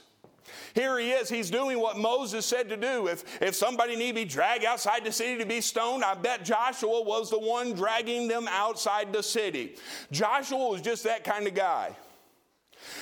Here 0.75 0.99
he 0.99 1.09
is. 1.09 1.27
He's 1.27 1.49
doing 1.49 1.79
what 1.79 1.97
Moses 1.97 2.45
said 2.45 2.69
to 2.69 2.77
do. 2.77 3.07
If, 3.07 3.41
if 3.41 3.55
somebody 3.55 3.95
need 3.95 4.09
to 4.09 4.13
be 4.13 4.25
dragged 4.25 4.63
outside 4.63 5.03
the 5.03 5.11
city 5.11 5.39
to 5.39 5.45
be 5.47 5.59
stoned, 5.59 6.03
I 6.03 6.13
bet 6.13 6.45
Joshua 6.45 7.01
was 7.01 7.31
the 7.31 7.39
one 7.39 7.73
dragging 7.73 8.27
them 8.27 8.47
outside 8.47 9.11
the 9.11 9.23
city. 9.23 9.75
Joshua 10.11 10.69
was 10.69 10.81
just 10.81 11.03
that 11.05 11.23
kind 11.23 11.47
of 11.47 11.55
guy. 11.55 11.95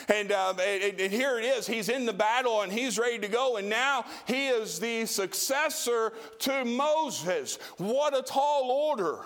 And, 0.10 0.32
uh, 0.32 0.54
and, 0.62 1.00
and, 1.00 1.14
here 1.14 1.40
it 1.40 1.46
is. 1.46 1.68
He's 1.68 1.90
in 1.90 2.06
the 2.06 2.14
battle 2.14 2.62
and 2.62 2.72
he's 2.72 2.98
ready 2.98 3.20
to 3.20 3.28
go. 3.28 3.58
And 3.58 3.70
now 3.70 4.06
he 4.26 4.48
is 4.48 4.80
the 4.80 5.06
successor 5.06 6.14
to 6.40 6.66
Moses. 6.66 7.58
What 7.78 8.18
a 8.18 8.22
tall 8.22 8.72
order. 8.72 9.20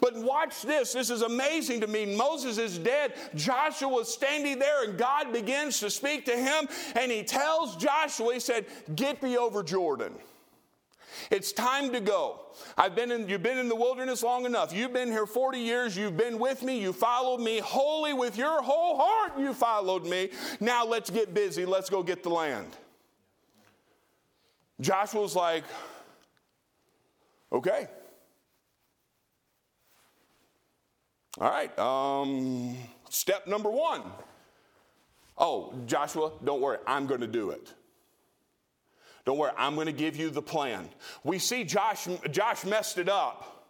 But 0.00 0.16
watch 0.16 0.62
this. 0.62 0.92
This 0.92 1.10
is 1.10 1.22
amazing 1.22 1.80
to 1.80 1.86
me. 1.86 2.16
Moses 2.16 2.58
is 2.58 2.78
dead. 2.78 3.14
Joshua 3.34 4.00
is 4.00 4.08
standing 4.08 4.58
there, 4.58 4.84
and 4.84 4.96
God 4.96 5.32
begins 5.32 5.80
to 5.80 5.90
speak 5.90 6.24
to 6.26 6.36
him. 6.36 6.68
And 6.94 7.10
he 7.10 7.22
tells 7.22 7.76
Joshua, 7.76 8.34
He 8.34 8.40
said, 8.40 8.66
Get 8.94 9.20
thee 9.20 9.36
over 9.36 9.62
Jordan. 9.62 10.14
It's 11.30 11.52
time 11.52 11.92
to 11.92 12.00
go. 12.00 12.40
I've 12.76 12.94
been 12.94 13.10
in, 13.10 13.28
you've 13.28 13.42
been 13.42 13.58
in 13.58 13.68
the 13.68 13.76
wilderness 13.76 14.22
long 14.22 14.46
enough. 14.46 14.72
You've 14.72 14.92
been 14.92 15.08
here 15.08 15.26
40 15.26 15.58
years. 15.58 15.96
You've 15.96 16.16
been 16.16 16.38
with 16.38 16.62
me. 16.62 16.80
You 16.80 16.92
followed 16.92 17.40
me 17.40 17.58
wholly 17.58 18.12
with 18.12 18.36
your 18.36 18.62
whole 18.62 18.96
heart. 18.98 19.38
You 19.38 19.54
followed 19.54 20.04
me. 20.04 20.30
Now 20.60 20.84
let's 20.84 21.10
get 21.10 21.34
busy. 21.34 21.64
Let's 21.64 21.90
go 21.90 22.02
get 22.02 22.22
the 22.22 22.30
land. 22.30 22.76
Joshua's 24.80 25.36
like, 25.36 25.64
okay. 27.52 27.88
All 31.38 31.48
right, 31.48 31.78
um, 31.78 32.76
step 33.08 33.46
number 33.46 33.70
one. 33.70 34.02
Oh, 35.38 35.72
Joshua, 35.86 36.32
don't 36.44 36.60
worry, 36.60 36.78
I'm 36.86 37.06
going 37.06 37.20
to 37.20 37.26
do 37.26 37.50
it. 37.50 37.72
Don't 39.24 39.38
worry, 39.38 39.52
I'm 39.56 39.74
going 39.74 39.86
to 39.86 39.92
give 39.92 40.16
you 40.16 40.30
the 40.30 40.42
plan. 40.42 40.88
We 41.24 41.38
see 41.38 41.64
Josh, 41.64 42.08
Josh 42.30 42.64
messed 42.64 42.98
it 42.98 43.08
up 43.08 43.60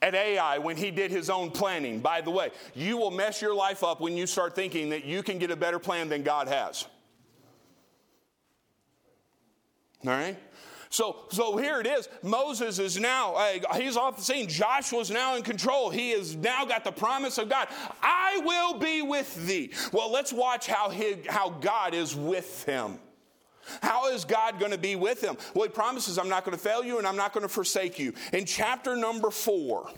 at 0.00 0.14
Ai 0.14 0.58
when 0.58 0.76
he 0.76 0.90
did 0.90 1.10
his 1.10 1.30
own 1.30 1.50
planning. 1.50 2.00
By 2.00 2.20
the 2.20 2.30
way, 2.30 2.50
you 2.74 2.96
will 2.96 3.10
mess 3.10 3.40
your 3.40 3.54
life 3.54 3.84
up 3.84 4.00
when 4.00 4.16
you 4.16 4.26
start 4.26 4.54
thinking 4.54 4.90
that 4.90 5.04
you 5.04 5.22
can 5.22 5.38
get 5.38 5.50
a 5.50 5.56
better 5.56 5.78
plan 5.78 6.08
than 6.08 6.22
God 6.22 6.48
has. 6.48 6.86
All 10.04 10.10
right? 10.10 10.36
So, 10.90 11.24
so 11.30 11.56
here 11.56 11.80
it 11.80 11.86
is. 11.86 12.06
Moses 12.22 12.78
is 12.78 13.00
now, 13.00 13.34
uh, 13.34 13.76
he's 13.76 13.96
off 13.96 14.18
the 14.18 14.22
scene. 14.22 14.46
Joshua's 14.46 15.10
now 15.10 15.36
in 15.36 15.42
control. 15.42 15.88
He 15.88 16.10
has 16.10 16.36
now 16.36 16.66
got 16.66 16.84
the 16.84 16.92
promise 16.92 17.38
of 17.38 17.48
God. 17.48 17.68
I 18.02 18.42
will 18.44 18.78
be 18.78 19.00
with 19.00 19.46
thee. 19.46 19.72
Well, 19.90 20.12
let's 20.12 20.34
watch 20.34 20.66
how, 20.66 20.90
he, 20.90 21.16
how 21.28 21.48
God 21.48 21.94
is 21.94 22.14
with 22.14 22.64
him. 22.64 22.98
How 23.82 24.08
is 24.08 24.24
God 24.24 24.58
going 24.58 24.72
to 24.72 24.78
be 24.78 24.96
with 24.96 25.22
him? 25.22 25.36
Well, 25.54 25.64
he 25.64 25.70
promises, 25.70 26.18
I'm 26.18 26.28
not 26.28 26.44
going 26.44 26.56
to 26.56 26.62
fail 26.62 26.84
you 26.84 26.98
and 26.98 27.06
I'm 27.06 27.16
not 27.16 27.32
going 27.32 27.42
to 27.42 27.48
forsake 27.48 27.98
you. 27.98 28.12
In 28.32 28.44
chapter 28.44 28.96
number 28.96 29.30
four, 29.30 29.90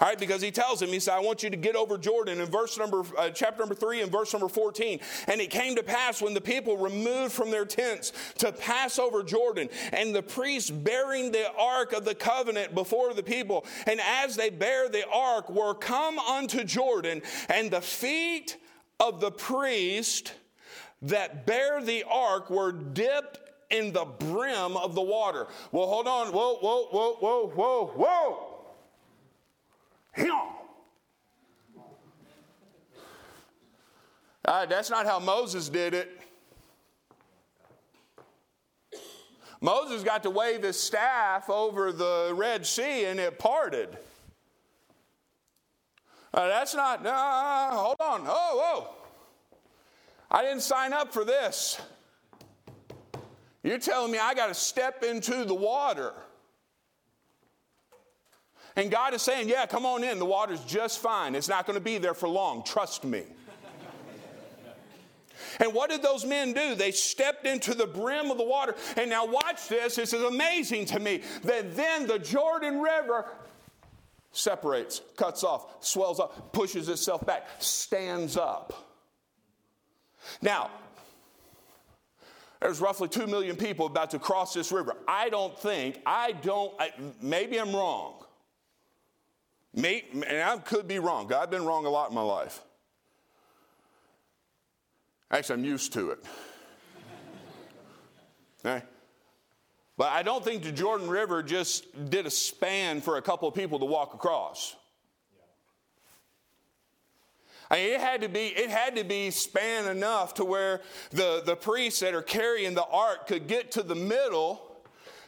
all 0.00 0.08
right, 0.08 0.18
because 0.18 0.42
he 0.42 0.50
tells 0.50 0.82
him, 0.82 0.88
he 0.88 0.98
said, 0.98 1.14
I 1.14 1.20
want 1.20 1.44
you 1.44 1.50
to 1.50 1.56
get 1.56 1.76
over 1.76 1.96
Jordan 1.96 2.40
in 2.40 2.46
verse 2.46 2.76
number, 2.76 3.04
uh, 3.16 3.30
chapter 3.30 3.60
number 3.60 3.76
three 3.76 4.02
and 4.02 4.10
verse 4.10 4.32
number 4.32 4.48
14. 4.48 4.98
And 5.28 5.40
it 5.40 5.50
came 5.50 5.76
to 5.76 5.84
pass 5.84 6.20
when 6.20 6.34
the 6.34 6.40
people 6.40 6.76
removed 6.76 7.32
from 7.32 7.50
their 7.50 7.64
tents 7.64 8.12
to 8.38 8.50
pass 8.50 8.98
over 8.98 9.22
Jordan, 9.22 9.68
and 9.92 10.14
the 10.14 10.22
priests 10.22 10.68
bearing 10.68 11.30
the 11.30 11.50
ark 11.56 11.92
of 11.92 12.04
the 12.04 12.14
covenant 12.14 12.74
before 12.74 13.14
the 13.14 13.22
people, 13.22 13.64
and 13.86 14.00
as 14.00 14.34
they 14.34 14.50
bear 14.50 14.88
the 14.88 15.08
ark, 15.08 15.48
were 15.48 15.74
come 15.74 16.18
unto 16.18 16.64
Jordan, 16.64 17.22
and 17.48 17.70
the 17.70 17.80
feet 17.80 18.56
of 18.98 19.20
the 19.20 19.30
priest 19.30 20.32
that 21.02 21.46
bear 21.46 21.82
the 21.82 22.04
ark 22.04 22.50
were 22.50 22.72
dipped 22.72 23.40
in 23.70 23.92
the 23.92 24.04
brim 24.04 24.76
of 24.76 24.94
the 24.94 25.02
water. 25.02 25.46
Well, 25.72 25.86
hold 25.86 26.06
on. 26.06 26.32
Whoa, 26.32 26.56
whoa, 26.56 26.84
whoa, 26.90 27.14
whoa, 27.14 27.46
whoa, 27.48 27.86
whoa. 27.94 28.50
Uh, 34.44 34.66
that's 34.66 34.90
not 34.90 35.06
how 35.06 35.18
Moses 35.18 35.68
did 35.68 35.94
it. 35.94 36.20
Moses 39.60 40.02
got 40.02 40.22
to 40.24 40.30
wave 40.30 40.62
his 40.62 40.78
staff 40.78 41.48
over 41.48 41.90
the 41.90 42.32
Red 42.34 42.66
Sea 42.66 43.06
and 43.06 43.18
it 43.18 43.38
parted. 43.38 43.96
Uh, 46.34 46.48
that's 46.48 46.74
not, 46.74 47.06
uh, 47.06 47.70
hold 47.70 47.96
on. 48.00 48.24
Oh, 48.26 48.58
whoa. 48.84 49.03
I 50.34 50.42
didn't 50.42 50.62
sign 50.62 50.92
up 50.92 51.12
for 51.12 51.24
this. 51.24 51.80
You're 53.62 53.78
telling 53.78 54.10
me 54.10 54.18
I 54.18 54.34
got 54.34 54.48
to 54.48 54.54
step 54.54 55.04
into 55.04 55.44
the 55.44 55.54
water. 55.54 56.12
And 58.74 58.90
God 58.90 59.14
is 59.14 59.22
saying, 59.22 59.48
Yeah, 59.48 59.64
come 59.66 59.86
on 59.86 60.02
in. 60.02 60.18
The 60.18 60.24
water's 60.24 60.58
just 60.64 60.98
fine. 60.98 61.36
It's 61.36 61.48
not 61.48 61.66
going 61.66 61.78
to 61.78 61.84
be 61.84 61.98
there 61.98 62.14
for 62.14 62.28
long. 62.28 62.64
Trust 62.64 63.04
me. 63.04 63.22
And 65.60 65.72
what 65.72 65.88
did 65.88 66.02
those 66.02 66.24
men 66.24 66.52
do? 66.52 66.74
They 66.74 66.90
stepped 66.90 67.46
into 67.46 67.72
the 67.72 67.86
brim 67.86 68.32
of 68.32 68.36
the 68.36 68.44
water. 68.44 68.74
And 68.96 69.08
now, 69.08 69.24
watch 69.24 69.68
this. 69.68 69.94
This 69.94 70.12
is 70.12 70.24
amazing 70.24 70.86
to 70.86 70.98
me 70.98 71.22
that 71.44 71.76
then 71.76 72.08
the 72.08 72.18
Jordan 72.18 72.80
River 72.80 73.26
separates, 74.32 75.00
cuts 75.16 75.44
off, 75.44 75.84
swells 75.84 76.18
up, 76.18 76.52
pushes 76.52 76.88
itself 76.88 77.24
back, 77.24 77.46
stands 77.60 78.36
up. 78.36 78.93
Now, 80.42 80.70
there's 82.60 82.80
roughly 82.80 83.08
2 83.08 83.26
million 83.26 83.56
people 83.56 83.86
about 83.86 84.10
to 84.12 84.18
cross 84.18 84.54
this 84.54 84.72
river. 84.72 84.96
I 85.06 85.28
don't 85.28 85.58
think, 85.58 86.00
I 86.06 86.32
don't, 86.32 86.72
I, 86.78 86.92
maybe 87.20 87.58
I'm 87.58 87.74
wrong. 87.74 88.14
May, 89.74 90.04
and 90.12 90.42
I 90.42 90.56
could 90.58 90.88
be 90.88 90.98
wrong. 90.98 91.32
I've 91.32 91.50
been 91.50 91.64
wrong 91.64 91.84
a 91.84 91.90
lot 91.90 92.08
in 92.08 92.14
my 92.14 92.22
life. 92.22 92.62
Actually, 95.30 95.54
I'm 95.56 95.64
used 95.64 95.92
to 95.94 96.10
it. 96.12 96.24
okay? 98.64 98.84
But 99.96 100.12
I 100.12 100.22
don't 100.22 100.44
think 100.44 100.62
the 100.62 100.72
Jordan 100.72 101.08
River 101.08 101.42
just 101.42 102.08
did 102.08 102.26
a 102.26 102.30
span 102.30 103.00
for 103.00 103.16
a 103.16 103.22
couple 103.22 103.48
of 103.48 103.54
people 103.54 103.78
to 103.80 103.84
walk 103.84 104.14
across. 104.14 104.74
I 107.70 107.76
mean, 107.76 107.92
it 107.94 108.00
had 108.00 108.20
to 108.20 108.28
be 108.28 108.46
it 108.46 108.70
had 108.70 108.96
to 108.96 109.04
be 109.04 109.30
span 109.30 109.86
enough 109.86 110.34
to 110.34 110.44
where 110.44 110.82
the, 111.10 111.42
the 111.44 111.56
priests 111.56 112.00
that 112.00 112.14
are 112.14 112.22
carrying 112.22 112.74
the 112.74 112.84
ark 112.84 113.26
could 113.26 113.46
get 113.46 113.72
to 113.72 113.82
the 113.82 113.94
middle, 113.94 114.62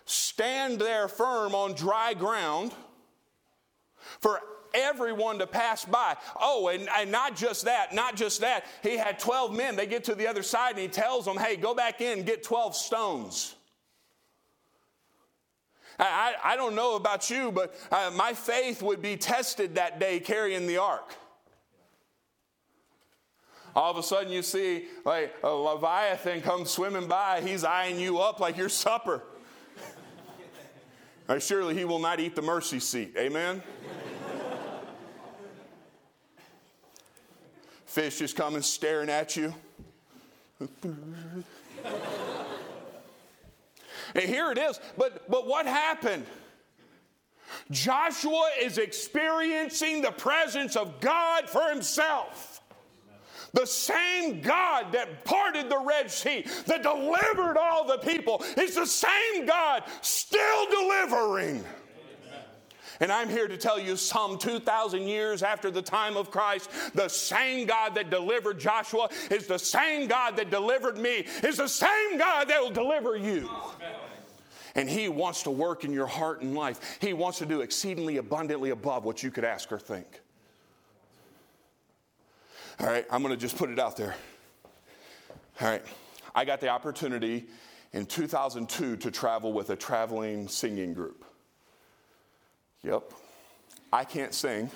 stand 0.04 0.78
there 0.78 1.08
firm 1.08 1.54
on 1.54 1.74
dry 1.74 2.14
ground 2.14 2.72
for 4.20 4.40
everyone 4.74 5.38
to 5.38 5.46
pass 5.46 5.84
by. 5.84 6.16
Oh, 6.38 6.68
and, 6.68 6.88
and 6.98 7.10
not 7.10 7.36
just 7.36 7.64
that, 7.64 7.94
not 7.94 8.16
just 8.16 8.40
that. 8.42 8.66
He 8.82 8.96
had 8.96 9.18
12 9.18 9.54
men. 9.54 9.76
They 9.76 9.86
get 9.86 10.04
to 10.04 10.14
the 10.14 10.26
other 10.26 10.42
side 10.42 10.72
and 10.72 10.80
he 10.80 10.88
tells 10.88 11.24
them, 11.24 11.36
hey, 11.36 11.56
go 11.56 11.74
back 11.74 12.00
in 12.00 12.22
get 12.22 12.42
12 12.42 12.76
stones. 12.76 13.54
I, 15.98 16.34
I, 16.44 16.52
I 16.52 16.56
don't 16.56 16.74
know 16.74 16.96
about 16.96 17.30
you, 17.30 17.50
but 17.50 17.74
uh, 17.90 18.10
my 18.14 18.34
faith 18.34 18.82
would 18.82 19.00
be 19.00 19.16
tested 19.16 19.76
that 19.76 19.98
day 19.98 20.20
carrying 20.20 20.66
the 20.66 20.76
ark. 20.76 21.14
All 23.76 23.90
of 23.90 23.98
a 23.98 24.02
sudden, 24.02 24.32
you 24.32 24.40
see 24.40 24.86
like 25.04 25.34
a 25.44 25.50
Leviathan 25.50 26.40
come 26.40 26.64
swimming 26.64 27.06
by. 27.06 27.42
He's 27.42 27.62
eyeing 27.62 28.00
you 28.00 28.18
up 28.18 28.40
like 28.40 28.56
your 28.56 28.70
supper. 28.70 29.22
surely 31.38 31.74
he 31.74 31.84
will 31.84 31.98
not 31.98 32.18
eat 32.18 32.34
the 32.34 32.40
mercy 32.40 32.80
seat. 32.80 33.14
Amen? 33.18 33.62
Fish 37.84 38.18
just 38.18 38.34
coming 38.34 38.62
staring 38.62 39.10
at 39.10 39.36
you. 39.36 39.54
and 40.58 41.44
here 44.14 44.52
it 44.52 44.58
is. 44.58 44.80
But, 44.96 45.30
but 45.30 45.46
what 45.46 45.66
happened? 45.66 46.24
Joshua 47.70 48.52
is 48.58 48.78
experiencing 48.78 50.00
the 50.00 50.12
presence 50.12 50.76
of 50.76 50.98
God 51.00 51.50
for 51.50 51.68
himself. 51.68 52.55
The 53.56 53.66
same 53.66 54.42
God 54.42 54.92
that 54.92 55.24
parted 55.24 55.70
the 55.70 55.78
Red 55.78 56.10
Sea, 56.10 56.44
that 56.66 56.82
delivered 56.82 57.56
all 57.56 57.86
the 57.86 57.96
people, 57.96 58.44
is 58.58 58.74
the 58.74 58.84
same 58.84 59.46
God 59.46 59.82
still 60.02 60.66
delivering. 60.66 61.64
And 63.00 63.10
I'm 63.10 63.30
here 63.30 63.48
to 63.48 63.56
tell 63.56 63.80
you, 63.80 63.96
some 63.96 64.36
2,000 64.36 65.04
years 65.04 65.42
after 65.42 65.70
the 65.70 65.80
time 65.80 66.18
of 66.18 66.30
Christ, 66.30 66.68
the 66.92 67.08
same 67.08 67.66
God 67.66 67.94
that 67.94 68.10
delivered 68.10 68.60
Joshua 68.60 69.08
is 69.30 69.46
the 69.46 69.58
same 69.58 70.06
God 70.06 70.36
that 70.36 70.50
delivered 70.50 70.98
me, 70.98 71.26
is 71.42 71.56
the 71.56 71.68
same 71.68 72.18
God 72.18 72.48
that 72.48 72.60
will 72.60 72.70
deliver 72.70 73.16
you. 73.16 73.48
And 74.74 74.86
He 74.86 75.08
wants 75.08 75.44
to 75.44 75.50
work 75.50 75.82
in 75.82 75.94
your 75.94 76.06
heart 76.06 76.42
and 76.42 76.54
life. 76.54 76.98
He 77.00 77.14
wants 77.14 77.38
to 77.38 77.46
do 77.46 77.62
exceedingly 77.62 78.18
abundantly 78.18 78.68
above 78.68 79.06
what 79.06 79.22
you 79.22 79.30
could 79.30 79.44
ask 79.44 79.72
or 79.72 79.78
think. 79.78 80.20
All 82.78 82.86
right, 82.86 83.06
I'm 83.10 83.22
going 83.22 83.34
to 83.34 83.40
just 83.40 83.56
put 83.56 83.70
it 83.70 83.78
out 83.78 83.96
there. 83.96 84.14
All 85.60 85.68
right, 85.68 85.82
I 86.34 86.44
got 86.44 86.60
the 86.60 86.68
opportunity 86.68 87.46
in 87.94 88.04
2002 88.04 88.98
to 88.98 89.10
travel 89.10 89.54
with 89.54 89.70
a 89.70 89.76
traveling 89.76 90.46
singing 90.46 90.92
group. 90.92 91.24
Yep. 92.82 93.12
I 93.92 94.04
can't 94.04 94.34
sing, 94.34 94.70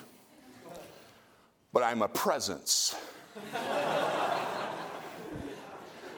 but 1.71 1.83
I'm 1.83 2.01
a 2.01 2.07
presence. 2.07 2.95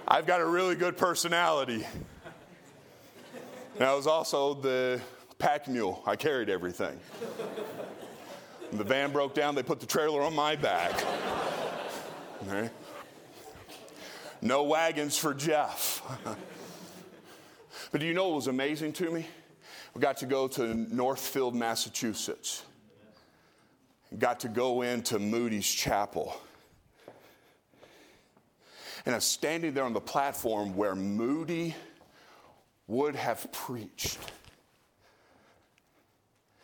I've 0.07 0.25
got 0.25 0.39
a 0.39 0.45
really 0.45 0.75
good 0.75 0.95
personality. 0.95 1.85
And 3.75 3.83
I 3.83 3.93
was 3.93 4.07
also 4.07 4.53
the 4.53 5.01
pack 5.37 5.67
mule. 5.67 6.01
I 6.05 6.15
carried 6.15 6.49
everything. 6.49 6.97
When 8.69 8.77
the 8.77 8.85
van 8.85 9.11
broke 9.11 9.33
down, 9.35 9.55
they 9.55 9.63
put 9.63 9.81
the 9.81 9.85
trailer 9.85 10.21
on 10.21 10.33
my 10.33 10.55
back. 10.55 10.93
Okay. 12.47 12.69
No 14.41 14.63
wagons 14.63 15.17
for 15.17 15.33
Jeff. 15.33 16.01
but 17.91 18.01
do 18.01 18.05
you 18.05 18.13
know 18.13 18.27
what 18.27 18.35
was 18.35 18.47
amazing 18.47 18.91
to 18.93 19.09
me? 19.09 19.25
We 19.93 20.01
got 20.01 20.17
to 20.17 20.25
go 20.25 20.49
to 20.49 20.73
Northfield, 20.73 21.55
Massachusetts. 21.55 22.63
Got 24.17 24.41
to 24.41 24.49
go 24.49 24.81
into 24.81 25.19
Moody's 25.19 25.69
Chapel. 25.69 26.35
And 29.05 29.15
I 29.15 29.17
was 29.17 29.23
standing 29.23 29.73
there 29.73 29.85
on 29.85 29.93
the 29.93 30.01
platform 30.01 30.75
where 30.75 30.95
Moody 30.95 31.75
would 32.87 33.15
have 33.15 33.49
preached. 33.53 34.19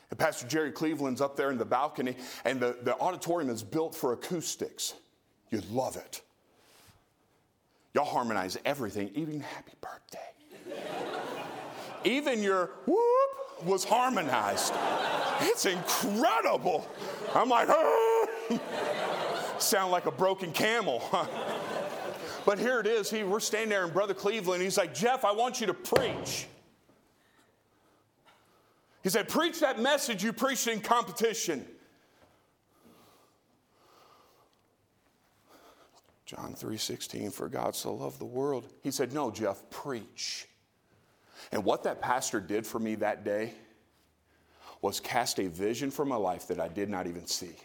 And 0.10 0.20
Pastor 0.20 0.46
Jerry 0.46 0.72
Cleveland's 0.72 1.22
up 1.22 1.38
there 1.38 1.52
in 1.52 1.58
the 1.58 1.66
balcony, 1.66 2.18
and 2.44 2.60
the, 2.60 2.76
the 2.82 2.98
auditorium 3.00 3.50
is 3.50 3.64
built 3.64 3.96
for 3.96 4.12
acoustics. 4.12 4.94
You'd 5.50 5.70
love 5.72 5.96
it. 5.96 6.22
Y'all 7.94 8.06
harmonize 8.06 8.58
everything, 8.66 9.10
even 9.16 9.40
happy 9.42 9.74
birthday. 9.82 10.20
even 12.04 12.44
your 12.44 12.72
whoop 12.86 13.66
was 13.66 13.84
harmonized. 13.84 14.74
It's 15.42 15.66
incredible. 15.66 16.88
I'm 17.34 17.50
like, 17.50 17.68
sound 19.60 19.92
like 19.92 20.06
a 20.06 20.12
broken 20.12 20.52
camel. 20.52 21.04
but 22.46 22.60
here 22.60 22.80
it 22.80 22.88
is. 22.88 23.10
He, 23.10 23.24
we're 23.24 23.40
standing 23.40 23.70
there 23.70 23.86
in 23.86 23.92
Brother 23.92 24.14
Cleveland. 24.14 24.62
He's 24.62 24.78
like, 24.78 24.94
Jeff, 24.94 25.26
I 25.26 25.32
want 25.32 25.60
you 25.60 25.68
to 25.68 25.74
preach. 25.74 26.48
He 29.02 29.10
said, 29.10 29.28
Preach 29.30 29.60
that 29.62 29.80
message 29.80 30.24
you 30.24 30.34
preached 30.34 30.68
in 30.68 30.82
competition. 30.82 31.66
John 36.30 36.54
3:16 36.54 37.32
for 37.32 37.50
God 37.50 37.76
so 37.76 37.92
loved 37.92 38.20
the 38.20 38.26
world. 38.26 38.72
He 38.84 38.92
said, 38.92 39.14
"No, 39.14 39.32
Jeff, 39.32 39.68
preach." 39.72 40.48
And 41.52 41.66
what 41.66 41.82
that 41.84 42.02
pastor 42.02 42.40
did 42.40 42.68
for 42.68 42.78
me 42.78 42.94
that 42.96 43.24
day 43.24 43.56
was 44.80 45.00
cast 45.00 45.40
a 45.40 45.48
vision 45.48 45.90
for 45.90 46.06
my 46.06 46.18
life 46.18 46.46
that 46.50 46.60
I 46.60 46.68
did 46.68 46.88
not 46.88 47.08
even 47.08 47.26
see. 47.26 47.56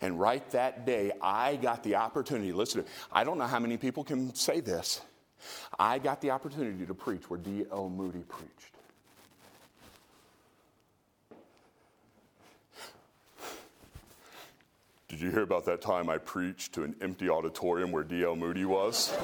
And 0.00 0.18
right 0.18 0.50
that 0.50 0.84
day, 0.84 1.12
I 1.22 1.54
got 1.54 1.84
the 1.84 1.94
opportunity. 1.94 2.52
Listen, 2.52 2.84
I 3.12 3.22
don't 3.22 3.38
know 3.38 3.46
how 3.46 3.60
many 3.60 3.76
people 3.76 4.02
can 4.02 4.34
say 4.34 4.58
this. 4.58 5.00
I 5.78 6.00
got 6.00 6.20
the 6.20 6.32
opportunity 6.32 6.84
to 6.84 6.94
preach 6.94 7.30
where 7.30 7.38
D.L. 7.38 7.90
Moody 7.90 8.24
preached. 8.24 8.75
Did 15.16 15.24
you 15.24 15.30
hear 15.30 15.44
about 15.44 15.64
that 15.64 15.80
time 15.80 16.10
I 16.10 16.18
preached 16.18 16.74
to 16.74 16.82
an 16.82 16.94
empty 17.00 17.30
auditorium 17.30 17.90
where 17.90 18.04
D.L. 18.04 18.36
Moody 18.36 18.66
was? 18.66 19.16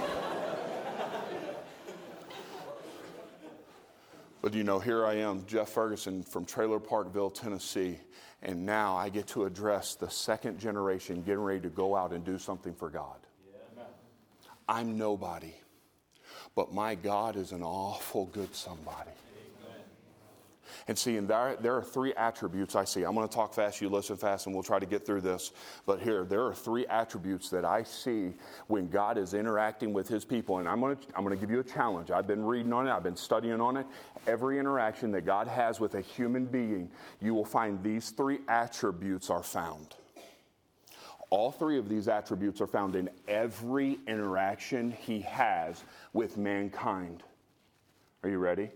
but 4.41 4.55
you 4.55 4.65
know, 4.65 4.79
here 4.79 5.05
I 5.05 5.17
am, 5.17 5.45
Jeff 5.45 5.69
Ferguson 5.69 6.23
from 6.23 6.47
Trailer 6.47 6.81
Parkville, 6.81 7.29
Tennessee, 7.29 7.99
and 8.41 8.65
now 8.65 8.97
I 8.97 9.11
get 9.11 9.27
to 9.29 9.45
address 9.45 9.95
the 9.95 10.09
second 10.09 10.59
generation 10.59 11.21
getting 11.21 11.43
ready 11.43 11.61
to 11.61 11.69
go 11.69 11.95
out 11.95 12.15
and 12.15 12.25
do 12.25 12.39
something 12.39 12.73
for 12.73 12.89
God. 12.89 13.19
Yeah. 13.77 13.83
I'm 14.67 14.97
nobody, 14.97 15.53
but 16.55 16.73
my 16.73 16.95
God 16.95 17.37
is 17.37 17.53
an 17.53 17.63
awful 17.63 18.25
good 18.33 18.55
somebody. 18.55 19.11
And 20.89 20.99
see, 20.99 21.17
and 21.17 21.29
there, 21.29 21.57
there 21.61 21.77
are 21.77 21.83
three 21.83 22.13
attributes 22.15 22.75
I 22.75 22.85
see. 22.85 23.05
I'm 23.05 23.15
going 23.15 23.29
to 23.29 23.35
talk 23.35 23.55
fast, 23.55 23.81
you 23.81 23.89
listen 23.89 24.17
fast, 24.17 24.47
and 24.47 24.55
we'll 24.55 24.65
try 24.65 24.79
to 24.79 24.87
get 24.87 25.07
through 25.07 25.21
this. 25.21 25.53
But 25.87 26.01
here, 26.01 26.25
there 26.25 26.45
are 26.45 26.55
three 26.55 26.87
attributes 26.87 27.51
that 27.51 27.65
I 27.65 27.85
see 27.85 28.33
when 28.67 28.89
God 28.89 29.17
is 29.17 29.35
interacting 29.35 29.93
with 29.93 30.09
his 30.09 30.25
people. 30.25 30.59
And 30.59 30.69
I'm 30.69 30.81
going 30.81 30.97
to, 30.97 31.03
I'm 31.17 31.25
going 31.25 31.37
to 31.37 31.41
give 31.41 31.51
you 31.51 31.61
a 31.61 31.65
challenge. 31.65 32.11
I've 32.11 32.27
been 32.27 32.45
reading 32.45 32.73
on 32.73 32.89
it, 32.89 32.91
I've 32.91 33.05
been 33.05 33.17
studying 33.17 33.61
on 33.61 33.77
it. 33.77 33.87
Every 34.27 34.59
interaction 34.59 35.13
that 35.13 35.23
God 35.25 35.47
has 35.49 35.79
with 35.79 35.95
a 35.95 36.01
human 36.01 36.47
being, 36.47 36.91
you 37.21 37.35
will 37.35 37.45
find 37.45 37.83
these 37.83 38.11
three 38.11 38.41
attributes 38.49 39.31
are 39.31 39.43
found. 39.43 39.97
All 41.31 41.51
three 41.51 41.79
of 41.79 41.89
these 41.89 42.09
attributes 42.09 42.61
are 42.61 42.67
found 42.67 42.95
in 42.95 43.09
every 43.27 43.99
interaction 44.07 44.91
he 44.91 45.21
has 45.21 45.83
with 46.13 46.37
mankind. 46.37 47.23
Are 48.23 48.29
you 48.29 48.37
ready? 48.39 48.71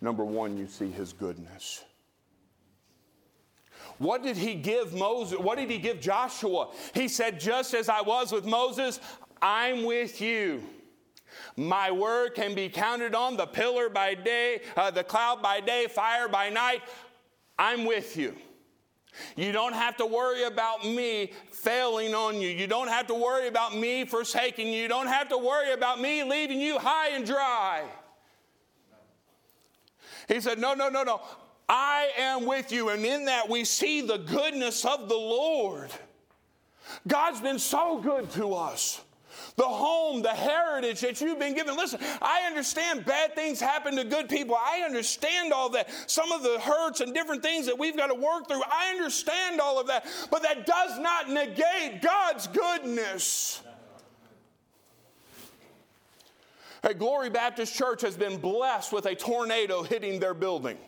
Number 0.00 0.24
one, 0.24 0.56
you 0.56 0.66
see 0.66 0.90
his 0.90 1.12
goodness. 1.12 1.84
What 3.98 4.22
did 4.22 4.36
he 4.36 4.54
give 4.54 4.94
Moses? 4.94 5.38
What 5.38 5.58
did 5.58 5.70
he 5.70 5.78
give 5.78 6.00
Joshua? 6.00 6.68
He 6.94 7.08
said, 7.08 7.40
Just 7.40 7.74
as 7.74 7.88
I 7.88 8.00
was 8.00 8.30
with 8.32 8.44
Moses, 8.44 9.00
I'm 9.42 9.84
with 9.84 10.20
you. 10.20 10.62
My 11.56 11.90
word 11.90 12.34
can 12.34 12.54
be 12.54 12.68
counted 12.68 13.14
on 13.14 13.36
the 13.36 13.46
pillar 13.46 13.88
by 13.88 14.14
day, 14.14 14.62
uh, 14.76 14.90
the 14.90 15.04
cloud 15.04 15.42
by 15.42 15.60
day, 15.60 15.86
fire 15.88 16.28
by 16.28 16.48
night. 16.48 16.82
I'm 17.58 17.84
with 17.84 18.16
you. 18.16 18.36
You 19.36 19.50
don't 19.50 19.72
have 19.72 19.96
to 19.96 20.06
worry 20.06 20.44
about 20.44 20.84
me 20.84 21.32
failing 21.50 22.14
on 22.14 22.40
you. 22.40 22.48
You 22.48 22.68
don't 22.68 22.88
have 22.88 23.08
to 23.08 23.14
worry 23.14 23.48
about 23.48 23.76
me 23.76 24.04
forsaking 24.04 24.68
you. 24.68 24.82
You 24.82 24.88
don't 24.88 25.08
have 25.08 25.28
to 25.30 25.38
worry 25.38 25.72
about 25.72 26.00
me 26.00 26.22
leaving 26.22 26.60
you 26.60 26.78
high 26.78 27.08
and 27.08 27.26
dry. 27.26 27.82
He 30.28 30.40
said, 30.40 30.58
No, 30.58 30.74
no, 30.74 30.88
no, 30.88 31.02
no. 31.02 31.20
I 31.68 32.10
am 32.16 32.46
with 32.46 32.72
you. 32.72 32.90
And 32.90 33.04
in 33.04 33.26
that, 33.26 33.48
we 33.48 33.64
see 33.64 34.00
the 34.00 34.18
goodness 34.18 34.84
of 34.84 35.08
the 35.08 35.16
Lord. 35.16 35.90
God's 37.06 37.40
been 37.40 37.58
so 37.58 37.98
good 37.98 38.30
to 38.32 38.54
us. 38.54 39.02
The 39.56 39.64
home, 39.64 40.22
the 40.22 40.30
heritage 40.30 41.00
that 41.00 41.20
you've 41.20 41.38
been 41.38 41.54
given. 41.54 41.76
Listen, 41.76 42.00
I 42.22 42.44
understand 42.46 43.04
bad 43.04 43.34
things 43.34 43.60
happen 43.60 43.96
to 43.96 44.04
good 44.04 44.28
people. 44.28 44.56
I 44.56 44.82
understand 44.84 45.52
all 45.52 45.68
that. 45.70 45.90
Some 46.06 46.32
of 46.32 46.42
the 46.42 46.58
hurts 46.60 47.00
and 47.00 47.12
different 47.12 47.42
things 47.42 47.66
that 47.66 47.78
we've 47.78 47.96
got 47.96 48.06
to 48.06 48.14
work 48.14 48.48
through. 48.48 48.62
I 48.70 48.92
understand 48.94 49.60
all 49.60 49.80
of 49.80 49.88
that. 49.88 50.06
But 50.30 50.42
that 50.42 50.64
does 50.64 50.98
not 50.98 51.28
negate 51.28 52.00
God's 52.02 52.46
goodness. 52.46 53.62
Hey, 56.82 56.94
Glory 56.94 57.30
Baptist 57.30 57.74
Church 57.74 58.02
has 58.02 58.16
been 58.16 58.38
blessed 58.38 58.92
with 58.92 59.06
a 59.06 59.14
tornado 59.14 59.82
hitting 59.82 60.20
their 60.20 60.34
building. 60.34 60.78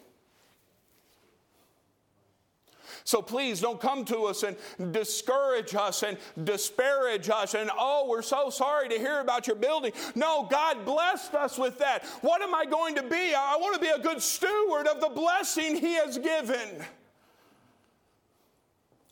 So 3.04 3.22
please 3.22 3.60
don't 3.60 3.80
come 3.80 4.04
to 4.06 4.24
us 4.24 4.44
and 4.44 4.56
discourage 4.92 5.74
us 5.74 6.02
and 6.02 6.18
disparage 6.44 7.30
us 7.30 7.54
and, 7.54 7.70
oh, 7.76 8.06
we're 8.08 8.22
so 8.22 8.50
sorry 8.50 8.88
to 8.88 8.98
hear 8.98 9.20
about 9.20 9.46
your 9.46 9.56
building. 9.56 9.92
No, 10.14 10.46
God 10.50 10.84
blessed 10.84 11.34
us 11.34 11.58
with 11.58 11.78
that. 11.78 12.04
What 12.20 12.42
am 12.42 12.54
I 12.54 12.66
going 12.66 12.94
to 12.96 13.02
be? 13.02 13.34
I 13.34 13.56
want 13.58 13.74
to 13.74 13.80
be 13.80 13.88
a 13.88 13.98
good 13.98 14.22
steward 14.22 14.86
of 14.86 15.00
the 15.00 15.08
blessing 15.08 15.76
He 15.76 15.94
has 15.94 16.18
given. 16.18 16.84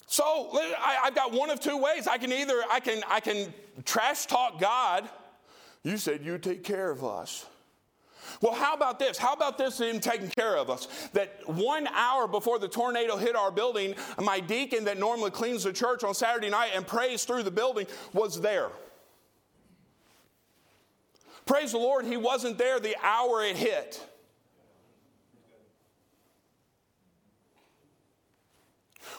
So 0.07 0.51
I, 0.79 1.01
have 1.05 1.15
got 1.15 1.33
one 1.33 1.51
of 1.51 1.61
two 1.61 1.77
ways. 1.77 2.07
I 2.07 2.19
can 2.19 2.33
either 2.33 2.63
I 2.71 2.81
can 2.81 3.03
I 3.09 3.21
can 3.21 3.53
trash 3.85 4.27
talk 4.27 4.59
God 4.59 5.09
you 5.83 5.97
said 5.97 6.25
you'd 6.25 6.43
take 6.43 6.65
care 6.65 6.91
of 6.91 7.05
us. 7.05 7.47
Well, 8.43 8.53
how 8.53 8.75
about 8.75 8.99
this? 8.99 9.17
How 9.17 9.33
about 9.33 9.59
this 9.59 9.81
in 9.81 10.01
taking 10.01 10.29
care 10.29 10.57
of 10.57 10.71
us? 10.71 10.87
That 11.13 11.41
one 11.47 11.87
hour 11.89 12.29
before 12.29 12.59
the 12.59 12.69
tornado 12.69 13.17
hit 13.17 13.35
our 13.35 13.51
building, 13.51 13.95
my 14.23 14.41
deacon 14.41 14.85
that 14.85 14.99
normally 14.99 15.31
cleans 15.31 15.65
the 15.65 15.73
church 15.73 16.05
on 16.05 16.15
Saturday 16.15 16.51
night 16.51 16.73
and 16.75 16.87
prays 16.87 17.25
through 17.25 17.43
the 17.43 17.51
building 17.51 17.87
was 18.13 18.41
there. 18.41 18.71
Praise 21.47 21.73
the 21.73 21.79
Lord, 21.79 22.05
he 22.05 22.19
wasn't 22.19 22.59
there 22.59 22.79
the 22.79 22.95
hour 23.03 23.43
it 23.43 23.57
hit. 23.57 24.07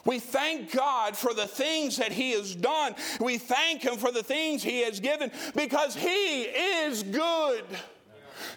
We 0.05 0.19
thank 0.19 0.73
God 0.73 1.15
for 1.15 1.33
the 1.33 1.47
things 1.47 1.97
that 1.97 2.11
He 2.11 2.31
has 2.31 2.55
done. 2.55 2.95
We 3.19 3.37
thank 3.37 3.83
Him 3.83 3.97
for 3.97 4.11
the 4.11 4.23
things 4.23 4.63
He 4.63 4.81
has 4.81 4.99
given 4.99 5.31
because 5.55 5.95
He 5.95 6.43
is 6.43 7.03
good. 7.03 7.65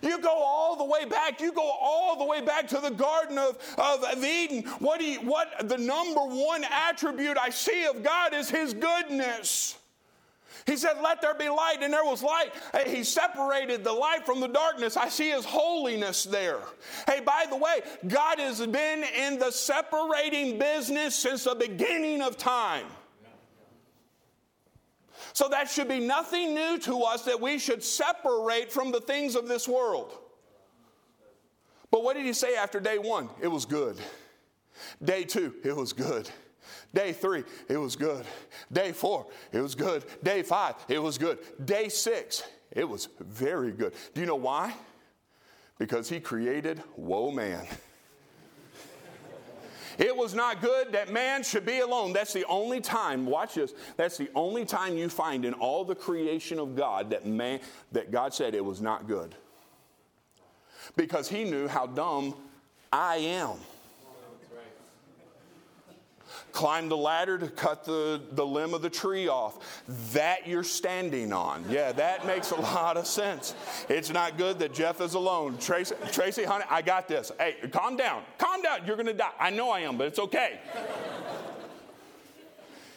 You 0.01 0.19
go 0.19 0.43
all 0.43 0.77
the 0.77 0.85
way 0.85 1.05
back. 1.05 1.41
You 1.41 1.53
go 1.53 1.71
all 1.81 2.17
the 2.19 2.25
way 2.25 2.41
back 2.41 2.69
to 2.69 2.79
the 2.79 2.91
Garden 2.91 3.39
of, 3.39 3.59
of 3.79 4.25
Eden. 4.25 4.63
What, 4.79 5.01
you, 5.01 5.19
what 5.21 5.69
the 5.69 5.79
number 5.79 6.21
one 6.21 6.65
attribute 6.65 7.37
I 7.39 7.51
see 7.51 7.85
of 7.87 8.03
God 8.03 8.35
is 8.35 8.51
His 8.51 8.75
goodness. 8.75 9.77
He 10.67 10.77
said, 10.77 10.95
Let 11.03 11.21
there 11.21 11.35
be 11.35 11.49
light, 11.49 11.79
and 11.83 11.93
there 11.93 12.05
was 12.05 12.23
light. 12.23 12.53
He 12.87 13.05
separated 13.05 13.85
the 13.85 13.93
light 13.93 14.25
from 14.25 14.41
the 14.41 14.49
darkness. 14.49 14.97
I 14.97 15.09
see 15.09 15.31
His 15.31 15.45
holiness 15.45 16.25
there. 16.25 16.61
Hey, 17.07 17.21
by 17.21 17.47
the 17.49 17.57
way, 17.57 17.81
God 18.07 18.39
has 18.39 18.65
been 18.67 19.05
in 19.05 19.39
the 19.39 19.51
separating 19.51 20.59
business 20.59 21.15
since 21.15 21.45
the 21.45 21.55
beginning 21.55 22.23
of 22.23 22.37
time. 22.37 22.87
So 25.33 25.49
that 25.49 25.71
should 25.71 25.89
be 25.89 26.01
nothing 26.01 26.55
new 26.55 26.79
to 26.81 27.03
us 27.03 27.25
that 27.25 27.41
we 27.41 27.59
should 27.59 27.83
separate 27.83 28.71
from 28.71 28.93
the 28.93 29.01
things 29.01 29.35
of 29.35 29.49
this 29.49 29.67
world. 29.67 30.13
But 31.91 32.05
what 32.05 32.17
did 32.17 32.27
He 32.27 32.33
say 32.33 32.55
after 32.57 32.81
day 32.81 32.99
one? 32.99 33.31
It 33.41 33.49
was 33.49 33.65
good. 33.65 33.97
Day 35.03 35.25
two, 35.25 35.55
it 35.65 35.75
was 35.75 35.93
good. 35.93 36.29
Day 36.95 37.13
three, 37.13 37.45
it 37.69 37.77
was 37.77 37.97
good. 37.97 38.25
Day 38.73 38.93
four, 38.93 39.27
it 39.53 39.61
was 39.61 39.75
good. 39.75 40.05
Day 40.23 40.43
five, 40.43 40.75
it 40.89 41.01
was 41.01 41.19
good. 41.19 41.39
Day 41.65 41.89
six, 41.89 42.43
it 42.71 42.89
was 42.89 43.09
very 43.21 43.73
good. 43.73 43.95
Do 44.15 44.21
you 44.21 44.27
know 44.27 44.37
why? 44.37 44.75
Because 45.79 46.09
he 46.09 46.21
created 46.21 46.83
woe 46.97 47.31
man. 47.31 47.67
It 49.99 50.17
was 50.17 50.35
not 50.35 50.63
good 50.63 50.93
that 50.93 51.13
man 51.13 51.43
should 51.43 51.67
be 51.67 51.81
alone. 51.81 52.13
That's 52.13 52.33
the 52.33 52.45
only 52.47 52.81
time, 52.81 53.27
watch 53.27 53.55
this, 53.55 53.75
that's 53.97 54.17
the 54.17 54.31
only 54.35 54.65
time 54.65 54.97
you 54.97 55.09
find 55.09 55.45
in 55.45 55.53
all 55.55 55.85
the 55.85 55.95
creation 55.95 56.59
of 56.59 56.75
God 56.75 57.11
that 57.11 57.27
man 57.27 57.61
that 57.93 58.11
God 58.11 58.33
said 58.33 58.55
it 58.55 58.65
was 58.65 58.81
not 58.81 59.07
good. 59.07 59.35
Because 60.97 61.29
he 61.29 61.45
knew 61.45 61.69
how 61.69 61.87
dumb 61.87 62.35
I 62.93 63.17
am. 63.17 63.59
Climb 66.53 66.89
the 66.89 66.97
ladder 66.97 67.39
to 67.39 67.49
cut 67.49 67.85
the, 67.85 68.21
the 68.33 68.47
limb 68.47 68.75
of 68.75 68.83
the 68.83 68.91
tree 68.91 69.29
off 69.29 69.83
that 70.13 70.47
you're 70.47 70.63
standing 70.63 71.33
on. 71.33 71.65
Yeah, 71.69 71.93
that 71.93 72.27
makes 72.27 72.51
a 72.51 72.61
lot 72.61 72.97
of 72.97 73.07
sense. 73.07 73.55
It's 73.89 74.11
not 74.11 74.37
good 74.39 74.59
that 74.61 74.75
Jeff 74.75 75.01
is 75.01 75.15
alone. 75.15 75.59
Tracy, 75.59 75.95
Tracy, 76.13 76.45
honey, 76.45 76.65
I 76.71 76.83
got 76.83 77.09
this. 77.09 77.33
Hey, 77.39 77.57
calm 77.71 77.97
down. 77.97 78.23
Calm 78.39 78.63
down. 78.63 78.87
You're 78.87 78.97
going 78.97 79.07
to 79.07 79.15
die. 79.15 79.33
I 79.41 79.51
know 79.51 79.71
I 79.71 79.81
am, 79.81 79.97
but 79.97 80.07
it's 80.07 80.19
okay. 80.19 80.61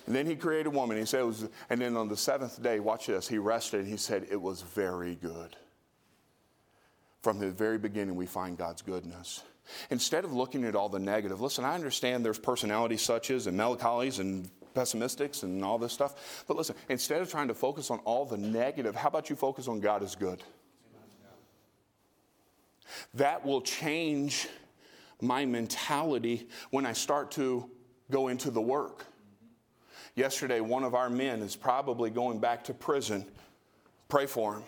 And 0.07 0.15
then 0.15 0.25
he 0.27 0.35
created 0.35 0.69
woman. 0.71 0.97
He 0.97 1.05
said 1.05 1.21
it 1.21 1.25
was, 1.25 1.47
and 1.69 1.81
then 1.81 1.97
on 1.97 2.07
the 2.07 2.17
seventh 2.17 2.61
day, 2.61 2.79
watch 2.79 3.07
this, 3.07 3.27
he 3.27 3.37
rested 3.37 3.81
and 3.81 3.89
he 3.89 3.97
said 3.97 4.27
it 4.29 4.39
was 4.39 4.61
very 4.61 5.15
good. 5.15 5.55
From 7.23 7.39
the 7.39 7.49
very 7.49 7.79
beginning, 7.79 8.15
we 8.15 8.27
find 8.27 8.55
God's 8.55 8.83
goodness. 8.83 9.41
Instead 9.89 10.25
of 10.25 10.33
looking 10.33 10.63
at 10.63 10.75
all 10.75 10.89
the 10.89 10.99
negative, 10.99 11.41
listen, 11.41 11.65
I 11.65 11.75
understand 11.75 12.23
there's 12.23 12.39
personalities 12.39 13.01
such 13.01 13.31
as 13.31 13.47
and 13.47 13.57
melancholies 13.57 14.19
and 14.19 14.49
pessimistics 14.75 15.43
and 15.43 15.63
all 15.63 15.77
this 15.77 15.93
stuff. 15.93 16.43
But 16.47 16.57
listen, 16.57 16.75
instead 16.89 17.21
of 17.21 17.31
trying 17.31 17.47
to 17.47 17.53
focus 17.53 17.89
on 17.89 17.99
all 17.99 18.25
the 18.25 18.37
negative, 18.37 18.95
how 18.95 19.07
about 19.07 19.29
you 19.29 19.35
focus 19.35 19.67
on 19.67 19.79
God 19.79 20.03
is 20.03 20.15
good? 20.15 20.43
That 23.15 23.45
will 23.45 23.61
change 23.61 24.47
my 25.21 25.45
mentality 25.45 26.47
when 26.69 26.85
I 26.85 26.93
start 26.93 27.31
to 27.31 27.69
go 28.11 28.27
into 28.27 28.51
the 28.51 28.61
work. 28.61 29.05
Yesterday, 30.15 30.61
one 30.61 30.83
of 30.83 30.93
our 30.93 31.09
men 31.09 31.41
is 31.41 31.55
probably 31.55 32.09
going 32.09 32.39
back 32.39 32.65
to 32.65 32.73
prison. 32.73 33.25
Pray 34.07 34.27
for 34.27 34.55
him. 34.55 34.63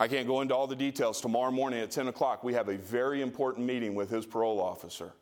I 0.00 0.06
can't 0.06 0.26
go 0.26 0.40
into 0.40 0.54
all 0.54 0.66
the 0.66 0.76
details. 0.76 1.20
Tomorrow 1.20 1.50
morning 1.50 1.80
at 1.80 1.90
10 1.90 2.08
o'clock, 2.08 2.44
we 2.44 2.54
have 2.54 2.68
a 2.68 2.76
very 2.76 3.20
important 3.20 3.66
meeting 3.66 3.94
with 3.94 4.10
his 4.10 4.24
parole 4.24 4.60
officer. 4.60 5.12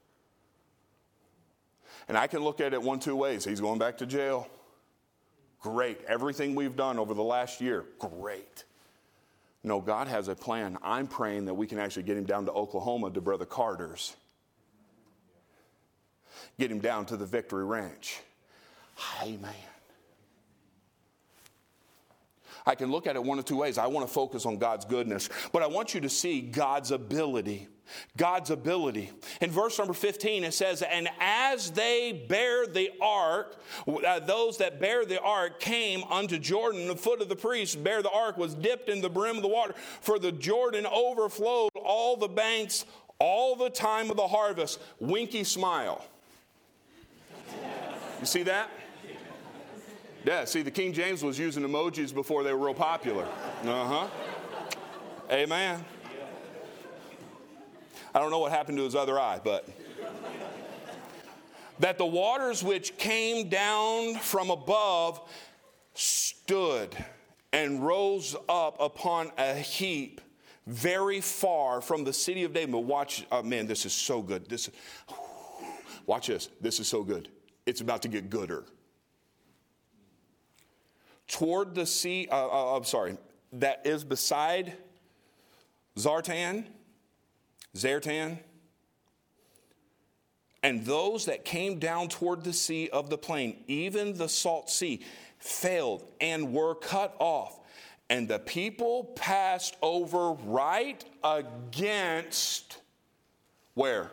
And 2.09 2.17
I 2.17 2.27
can 2.27 2.41
look 2.45 2.61
at 2.61 2.75
it 2.75 2.83
one, 2.83 3.01
two 3.01 3.17
ways. 3.17 3.45
He's 3.45 3.61
going 3.61 3.79
back 3.79 3.99
to 3.99 4.07
jail. 4.07 4.49
Great. 5.61 5.99
Everything 6.07 6.55
we've 6.55 6.77
done 6.77 6.99
over 6.99 7.15
the 7.15 7.23
last 7.23 7.61
year, 7.61 7.85
great. 7.99 8.65
No, 9.65 9.81
God 9.81 10.07
has 10.07 10.29
a 10.29 10.35
plan. 10.37 10.79
I'm 10.83 11.09
praying 11.09 11.47
that 11.47 11.55
we 11.55 11.67
can 11.67 11.79
actually 11.79 12.05
get 12.05 12.17
him 12.17 12.25
down 12.25 12.45
to 12.45 12.53
Oklahoma 12.53 13.11
to 13.11 13.21
Brother 13.21 13.47
Carter's, 13.47 14.15
get 16.59 16.71
him 16.71 16.79
down 16.79 17.07
to 17.07 17.17
the 17.17 17.27
Victory 17.27 17.65
Ranch. 17.65 18.21
Amen. 19.23 19.53
I 22.67 22.75
can 22.75 22.91
look 22.91 23.07
at 23.07 23.15
it 23.15 23.23
one 23.23 23.39
of 23.39 23.45
two 23.45 23.57
ways. 23.57 23.79
I 23.79 23.87
want 23.87 24.07
to 24.07 24.13
focus 24.13 24.45
on 24.45 24.59
God's 24.59 24.85
goodness, 24.85 25.29
but 25.53 25.63
I 25.63 25.69
want 25.69 25.95
you 25.95 26.01
to 26.01 26.09
see 26.09 26.41
God's 26.41 26.91
ability. 26.91 27.69
God's 28.17 28.51
ability. 28.51 29.13
In 29.41 29.53
verse 29.53 29.79
number 29.79 29.93
15, 29.93 30.43
it 30.43 30.53
says, 30.53 30.83
And 30.83 31.09
as 31.21 31.71
they 31.71 32.27
bear 32.29 32.67
the 32.67 32.91
ark, 33.01 33.61
uh, 33.87 34.19
those 34.19 34.59
that 34.59 34.81
bear 34.81 35.05
the 35.05 35.21
ark 35.21 35.61
came 35.61 36.03
unto 36.11 36.37
Jordan, 36.39 36.89
the 36.89 36.97
foot 36.97 37.23
of 37.23 37.29
the 37.29 37.37
priest 37.37 37.85
bear 37.85 38.03
the 38.03 38.11
ark 38.11 38.37
was 38.37 38.55
dipped 38.55 38.89
in 38.89 39.01
the 39.01 39.09
brim 39.09 39.37
of 39.37 39.43
the 39.43 39.49
water, 39.49 39.75
for 40.01 40.19
the 40.19 40.33
Jordan 40.33 40.85
overflowed 40.87 41.71
all 41.77 42.17
the 42.17 42.27
banks 42.27 42.85
all 43.21 43.55
the 43.55 43.71
time 43.71 44.11
of 44.11 44.17
the 44.17 44.27
harvest. 44.27 44.81
Winky 44.99 45.45
smile. 45.45 46.05
You 48.21 48.27
see 48.27 48.43
that? 48.45 48.69
Yeah, 50.27 50.45
see, 50.45 50.63
the 50.63 50.73
King 50.73 50.93
James 50.93 51.23
was 51.23 51.39
using 51.39 51.63
emojis 51.63 52.13
before 52.13 52.43
they 52.43 52.53
were 52.53 52.67
real 52.67 52.75
popular. 52.75 53.25
Uh 53.65 53.85
huh. 53.85 54.09
Amen. 55.31 55.85
I 58.13 58.19
don't 58.19 58.33
know 58.33 58.41
what 58.41 58.51
happened 58.51 58.77
to 58.79 58.85
his 58.85 58.97
other 58.97 59.21
eye, 59.21 59.41
but. 59.43 59.69
that 61.79 61.97
the 61.97 62.07
waters 62.07 62.65
which 62.65 62.97
came 62.99 63.49
down 63.49 64.17
from 64.17 64.51
above 64.51 65.21
stood 65.95 66.97
and 67.53 67.87
rose 67.87 68.35
up 68.49 68.81
upon 68.81 69.31
a 69.39 69.55
heap 69.55 70.21
very 70.67 71.21
far 71.21 71.81
from 71.81 72.03
the 72.03 72.13
city 72.13 72.43
of 72.43 72.53
David. 72.53 72.73
But 72.73 72.81
Watch, 72.81 73.25
oh 73.31 73.45
man, 73.45 73.69
this 73.69 73.87
is 73.87 73.93
so 73.93 74.23
good. 74.23 74.49
This, 74.49 74.71
watch 76.05 76.27
this. 76.27 76.49
This 76.61 76.81
is 76.81 76.89
so 76.89 77.05
good. 77.05 77.29
It's 77.65 77.81
about 77.81 78.03
to 78.03 78.09
get 78.09 78.29
gooder 78.29 78.65
toward 81.29 81.75
the 81.75 81.87
sea, 81.87 82.29
uh, 82.31 82.47
uh, 82.47 82.77
I'm 82.77 82.85
sorry, 82.85 83.17
that 83.55 83.87
is 83.87 84.05
beside 84.05 84.75
Zaretan, 85.97 86.67
Zaretan, 87.75 88.39
and 90.63 90.85
those 90.85 91.27
that 91.27 91.45
came 91.45 91.79
down 91.79 92.09
toward 92.09 92.43
the 92.43 92.53
sea 92.53 92.89
of 92.89 93.09
the 93.09 93.19
plain, 93.19 93.63
even 93.69 94.17
the 94.17 94.29
salt 94.29 94.69
sea, 94.69 95.05
failed 95.39 96.05
and 96.21 96.53
were 96.53 96.75
cut 96.75 97.15
off. 97.19 97.61
And 98.09 98.29
the 98.29 98.39
people 98.39 99.05
passed 99.17 99.77
over 99.83 100.33
right 100.33 101.05
against 101.23 102.79
where? 103.75 104.11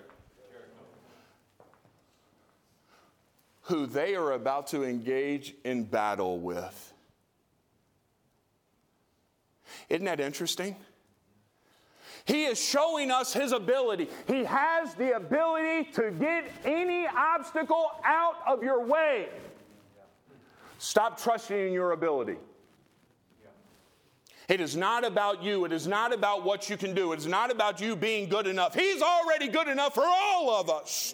Who 3.63 3.85
they 3.85 4.15
are 4.15 4.33
about 4.33 4.67
to 4.67 4.83
engage 4.83 5.55
in 5.63 5.85
battle 5.85 6.39
with. 6.39 6.92
Isn't 9.93 10.05
that 10.05 10.19
interesting? 10.19 10.75
He 12.25 12.45
is 12.45 12.59
showing 12.59 13.11
us 13.11 13.31
his 13.31 13.51
ability. 13.51 14.09
He 14.25 14.43
has 14.43 14.95
the 14.95 15.15
ability 15.15 15.91
to 15.91 16.09
get 16.09 16.45
any 16.65 17.05
obstacle 17.05 17.91
out 18.03 18.37
of 18.47 18.63
your 18.63 18.83
way. 18.83 19.27
Stop 20.79 21.21
trusting 21.21 21.67
in 21.67 21.73
your 21.73 21.91
ability. 21.91 22.37
It 24.49 24.61
is 24.61 24.75
not 24.75 25.05
about 25.05 25.43
you. 25.43 25.63
It 25.63 25.71
is 25.71 25.85
not 25.85 26.11
about 26.11 26.43
what 26.43 26.71
you 26.71 26.75
can 26.75 26.95
do. 26.95 27.13
It 27.13 27.19
is 27.19 27.27
not 27.27 27.51
about 27.51 27.79
you 27.79 27.95
being 27.95 28.27
good 28.29 28.47
enough. 28.47 28.73
He's 28.73 29.01
already 29.01 29.47
good 29.47 29.67
enough 29.67 29.93
for 29.93 30.05
all 30.05 30.49
of 30.59 30.71
us. 30.71 31.13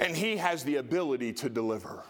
And 0.00 0.16
He 0.16 0.36
has 0.36 0.64
the 0.64 0.76
ability 0.76 1.32
to 1.34 1.48
deliver. 1.48 2.02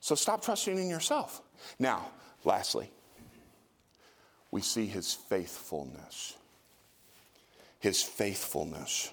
So 0.00 0.14
stop 0.14 0.42
trusting 0.42 0.78
in 0.78 0.88
yourself. 0.88 1.42
Now, 1.78 2.10
lastly, 2.44 2.90
we 4.56 4.62
see 4.62 4.86
his 4.86 5.12
faithfulness. 5.12 6.34
His 7.78 8.02
faithfulness. 8.02 9.12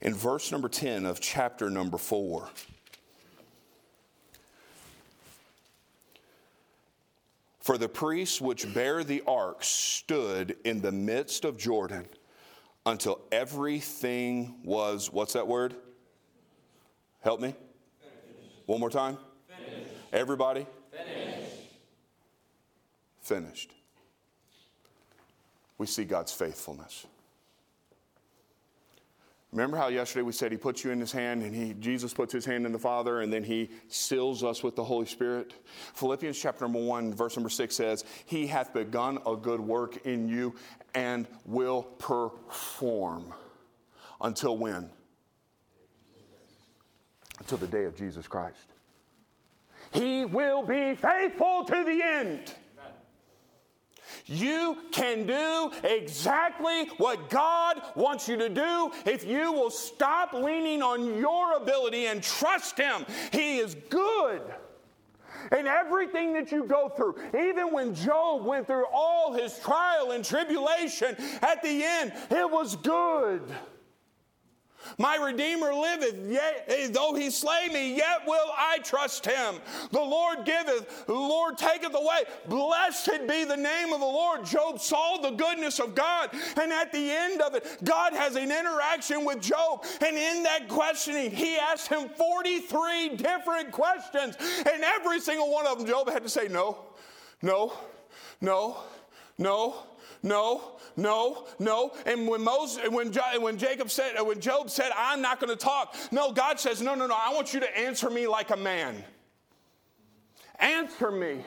In 0.00 0.14
verse 0.14 0.50
number 0.50 0.70
10 0.70 1.04
of 1.04 1.20
chapter 1.20 1.68
number 1.68 1.98
4, 1.98 2.48
For 7.60 7.76
the 7.76 7.86
priests 7.86 8.40
which 8.40 8.72
bear 8.72 9.04
the 9.04 9.22
ark 9.26 9.58
stood 9.60 10.56
in 10.64 10.80
the 10.80 10.92
midst 10.92 11.44
of 11.44 11.58
Jordan 11.58 12.06
until 12.86 13.20
everything 13.30 14.54
was, 14.64 15.12
what's 15.12 15.34
that 15.34 15.46
word? 15.46 15.74
Help 17.20 17.42
me. 17.42 17.54
One 18.64 18.80
more 18.80 18.88
time. 18.88 19.18
Finished. 19.48 19.90
Everybody? 20.14 20.66
Finished. 20.90 21.50
Finished 23.20 23.74
we 25.78 25.86
see 25.86 26.04
God's 26.04 26.32
faithfulness. 26.32 27.06
Remember 29.52 29.76
how 29.76 29.86
yesterday 29.86 30.22
we 30.22 30.32
said 30.32 30.50
he 30.50 30.58
puts 30.58 30.82
you 30.82 30.90
in 30.90 30.98
his 30.98 31.12
hand 31.12 31.44
and 31.44 31.54
he 31.54 31.74
Jesus 31.74 32.12
puts 32.12 32.32
his 32.32 32.44
hand 32.44 32.66
in 32.66 32.72
the 32.72 32.78
Father 32.78 33.20
and 33.20 33.32
then 33.32 33.44
he 33.44 33.70
seals 33.86 34.42
us 34.42 34.64
with 34.64 34.74
the 34.74 34.82
Holy 34.82 35.06
Spirit? 35.06 35.54
Philippians 35.94 36.36
chapter 36.36 36.64
number 36.64 36.80
1 36.80 37.14
verse 37.14 37.36
number 37.36 37.48
6 37.48 37.74
says, 37.74 38.04
"He 38.26 38.48
hath 38.48 38.72
begun 38.72 39.20
a 39.24 39.36
good 39.36 39.60
work 39.60 40.04
in 40.06 40.28
you 40.28 40.56
and 40.92 41.28
will 41.44 41.84
perform 41.84 43.32
until 44.20 44.56
when? 44.56 44.90
Until 47.38 47.58
the 47.58 47.68
day 47.68 47.84
of 47.84 47.96
Jesus 47.96 48.26
Christ. 48.26 48.72
He 49.92 50.24
will 50.24 50.64
be 50.64 50.96
faithful 50.96 51.64
to 51.64 51.84
the 51.84 52.02
end. 52.02 52.54
You 54.26 54.78
can 54.90 55.26
do 55.26 55.70
exactly 55.82 56.86
what 56.96 57.28
God 57.28 57.82
wants 57.94 58.26
you 58.26 58.36
to 58.38 58.48
do 58.48 58.90
if 59.04 59.24
you 59.24 59.52
will 59.52 59.70
stop 59.70 60.32
leaning 60.32 60.82
on 60.82 61.18
your 61.18 61.56
ability 61.56 62.06
and 62.06 62.22
trust 62.22 62.78
Him. 62.78 63.04
He 63.32 63.58
is 63.58 63.76
good. 63.90 64.40
And 65.52 65.68
everything 65.68 66.32
that 66.34 66.50
you 66.50 66.64
go 66.64 66.88
through, 66.88 67.16
even 67.34 67.70
when 67.70 67.94
Job 67.94 68.46
went 68.46 68.66
through 68.66 68.86
all 68.86 69.34
his 69.34 69.58
trial 69.58 70.12
and 70.12 70.24
tribulation, 70.24 71.16
at 71.42 71.62
the 71.62 71.84
end, 71.84 72.12
it 72.30 72.50
was 72.50 72.76
good. 72.76 73.42
My 74.98 75.16
Redeemer 75.16 75.72
liveth, 75.74 76.16
yet, 76.28 76.64
eh, 76.68 76.88
though 76.90 77.14
he 77.14 77.30
slay 77.30 77.68
me, 77.72 77.96
yet 77.96 78.26
will 78.26 78.50
I 78.56 78.78
trust 78.78 79.26
him. 79.26 79.56
The 79.90 80.00
Lord 80.00 80.44
giveth, 80.44 81.06
the 81.06 81.12
Lord 81.12 81.58
taketh 81.58 81.94
away. 81.94 82.24
Blessed 82.48 83.26
be 83.28 83.44
the 83.44 83.56
name 83.56 83.92
of 83.92 84.00
the 84.00 84.06
Lord. 84.06 84.44
Job 84.44 84.80
saw 84.80 85.18
the 85.18 85.30
goodness 85.30 85.80
of 85.80 85.94
God, 85.94 86.30
and 86.60 86.72
at 86.72 86.92
the 86.92 87.10
end 87.10 87.40
of 87.40 87.54
it, 87.54 87.78
God 87.84 88.12
has 88.12 88.36
an 88.36 88.50
interaction 88.50 89.24
with 89.24 89.40
Job. 89.40 89.84
And 90.00 90.16
in 90.16 90.42
that 90.44 90.68
questioning, 90.68 91.30
he 91.30 91.56
asked 91.56 91.88
him 91.88 92.08
43 92.08 93.16
different 93.16 93.72
questions, 93.72 94.36
and 94.58 94.84
every 94.84 95.20
single 95.20 95.50
one 95.50 95.66
of 95.66 95.78
them, 95.78 95.86
Job 95.86 96.08
had 96.10 96.22
to 96.22 96.28
say, 96.28 96.48
No, 96.48 96.78
no, 97.42 97.72
no, 98.40 98.78
no, 99.38 99.76
no, 100.24 100.78
no, 100.96 101.46
no. 101.58 101.92
And 102.06 102.26
when 102.26 102.42
Moses, 102.42 102.88
when, 102.88 103.12
when 103.12 103.58
Jacob 103.58 103.90
said, 103.90 104.16
uh, 104.18 104.24
when 104.24 104.40
Job 104.40 104.70
said, 104.70 104.90
I'm 104.96 105.20
not 105.20 105.38
going 105.38 105.50
to 105.50 105.62
talk, 105.62 105.94
no, 106.10 106.32
God 106.32 106.58
says, 106.58 106.80
no, 106.80 106.94
no, 106.94 107.06
no, 107.06 107.14
I 107.14 107.32
want 107.34 107.52
you 107.52 107.60
to 107.60 107.78
answer 107.78 108.08
me 108.08 108.26
like 108.26 108.50
a 108.50 108.56
man. 108.56 109.04
Answer 110.58 111.10
me. 111.10 111.40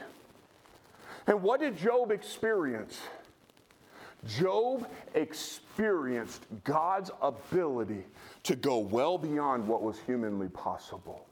And 1.25 1.41
what 1.41 1.59
did 1.59 1.75
Job 1.75 2.11
experience? 2.11 2.99
Job 4.27 4.87
experienced 5.15 6.45
God's 6.63 7.09
ability 7.19 8.05
to 8.43 8.55
go 8.55 8.77
well 8.77 9.17
beyond 9.17 9.67
what 9.67 9.81
was 9.81 9.97
humanly 10.05 10.49
possible. 10.49 11.25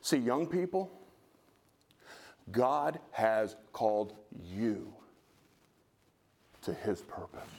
See, 0.00 0.16
young 0.16 0.48
people, 0.48 0.90
God 2.50 2.98
has 3.10 3.56
called 3.72 4.14
you 4.44 4.92
to 6.62 6.72
his 6.72 7.02
purpose. 7.02 7.50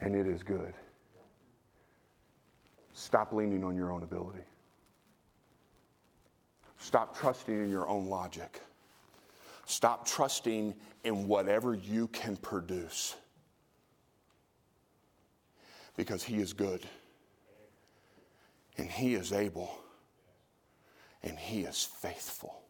And 0.00 0.16
it 0.16 0.26
is 0.26 0.42
good. 0.42 0.74
Stop 2.92 3.32
leaning 3.32 3.64
on 3.64 3.76
your 3.76 3.92
own 3.92 4.02
ability. 4.02 4.44
Stop 6.78 7.16
trusting 7.16 7.62
in 7.62 7.70
your 7.70 7.88
own 7.88 8.06
logic. 8.06 8.60
Stop 9.66 10.06
trusting 10.06 10.74
in 11.04 11.28
whatever 11.28 11.74
you 11.74 12.08
can 12.08 12.36
produce. 12.36 13.14
Because 15.96 16.22
He 16.22 16.36
is 16.36 16.52
good. 16.52 16.84
And 18.76 18.90
He 18.90 19.14
is 19.14 19.32
able 19.32 19.81
and 21.22 21.38
He 21.38 21.62
is 21.62 21.84
faithful. 21.84 22.62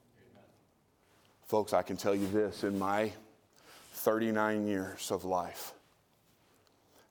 Folks, 1.46 1.72
I 1.72 1.82
can 1.82 1.96
tell 1.96 2.14
you 2.14 2.26
this 2.28 2.64
in 2.64 2.78
my 2.78 3.12
39 3.92 4.66
years 4.66 5.10
of 5.10 5.24
life, 5.24 5.72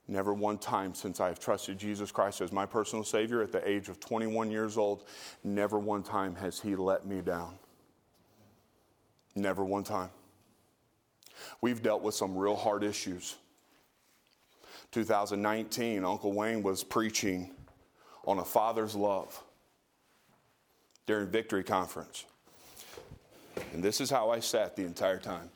never 0.08 0.34
one 0.34 0.58
time 0.58 0.94
since 0.94 1.20
I 1.20 1.28
have 1.28 1.40
trusted 1.40 1.78
Jesus 1.78 2.12
Christ 2.12 2.42
as 2.42 2.52
my 2.52 2.66
personal 2.66 3.04
Savior 3.04 3.42
at 3.42 3.52
the 3.52 3.68
age 3.68 3.88
of 3.88 4.00
21 4.00 4.52
years 4.52 4.78
old, 4.78 5.06
never 5.44 5.80
one 5.80 6.04
time 6.04 6.36
has 6.36 6.60
He 6.60 6.76
let 6.76 7.06
me 7.06 7.22
down. 7.22 7.58
Never 9.36 9.64
one 9.64 9.84
time. 9.84 10.10
We've 11.62 11.82
dealt 11.82 12.02
with 12.02 12.16
some 12.16 12.36
real 12.36 12.56
hard 12.56 12.84
issues. 12.84 13.36
2019, 14.92 16.04
Uncle 16.04 16.34
Wayne 16.34 16.62
was 16.62 16.84
preaching 16.84 17.52
on 18.26 18.40
a 18.40 18.44
father's 18.46 18.96
love 18.96 19.42
during 21.06 21.28
Victory 21.28 21.64
Conference. 21.64 22.26
And 23.74 23.84
this 23.84 24.02
is 24.02 24.10
how 24.10 24.30
I 24.30 24.40
sat 24.40 24.76
the 24.76 24.84
entire 24.84 25.20
time. 25.20 25.50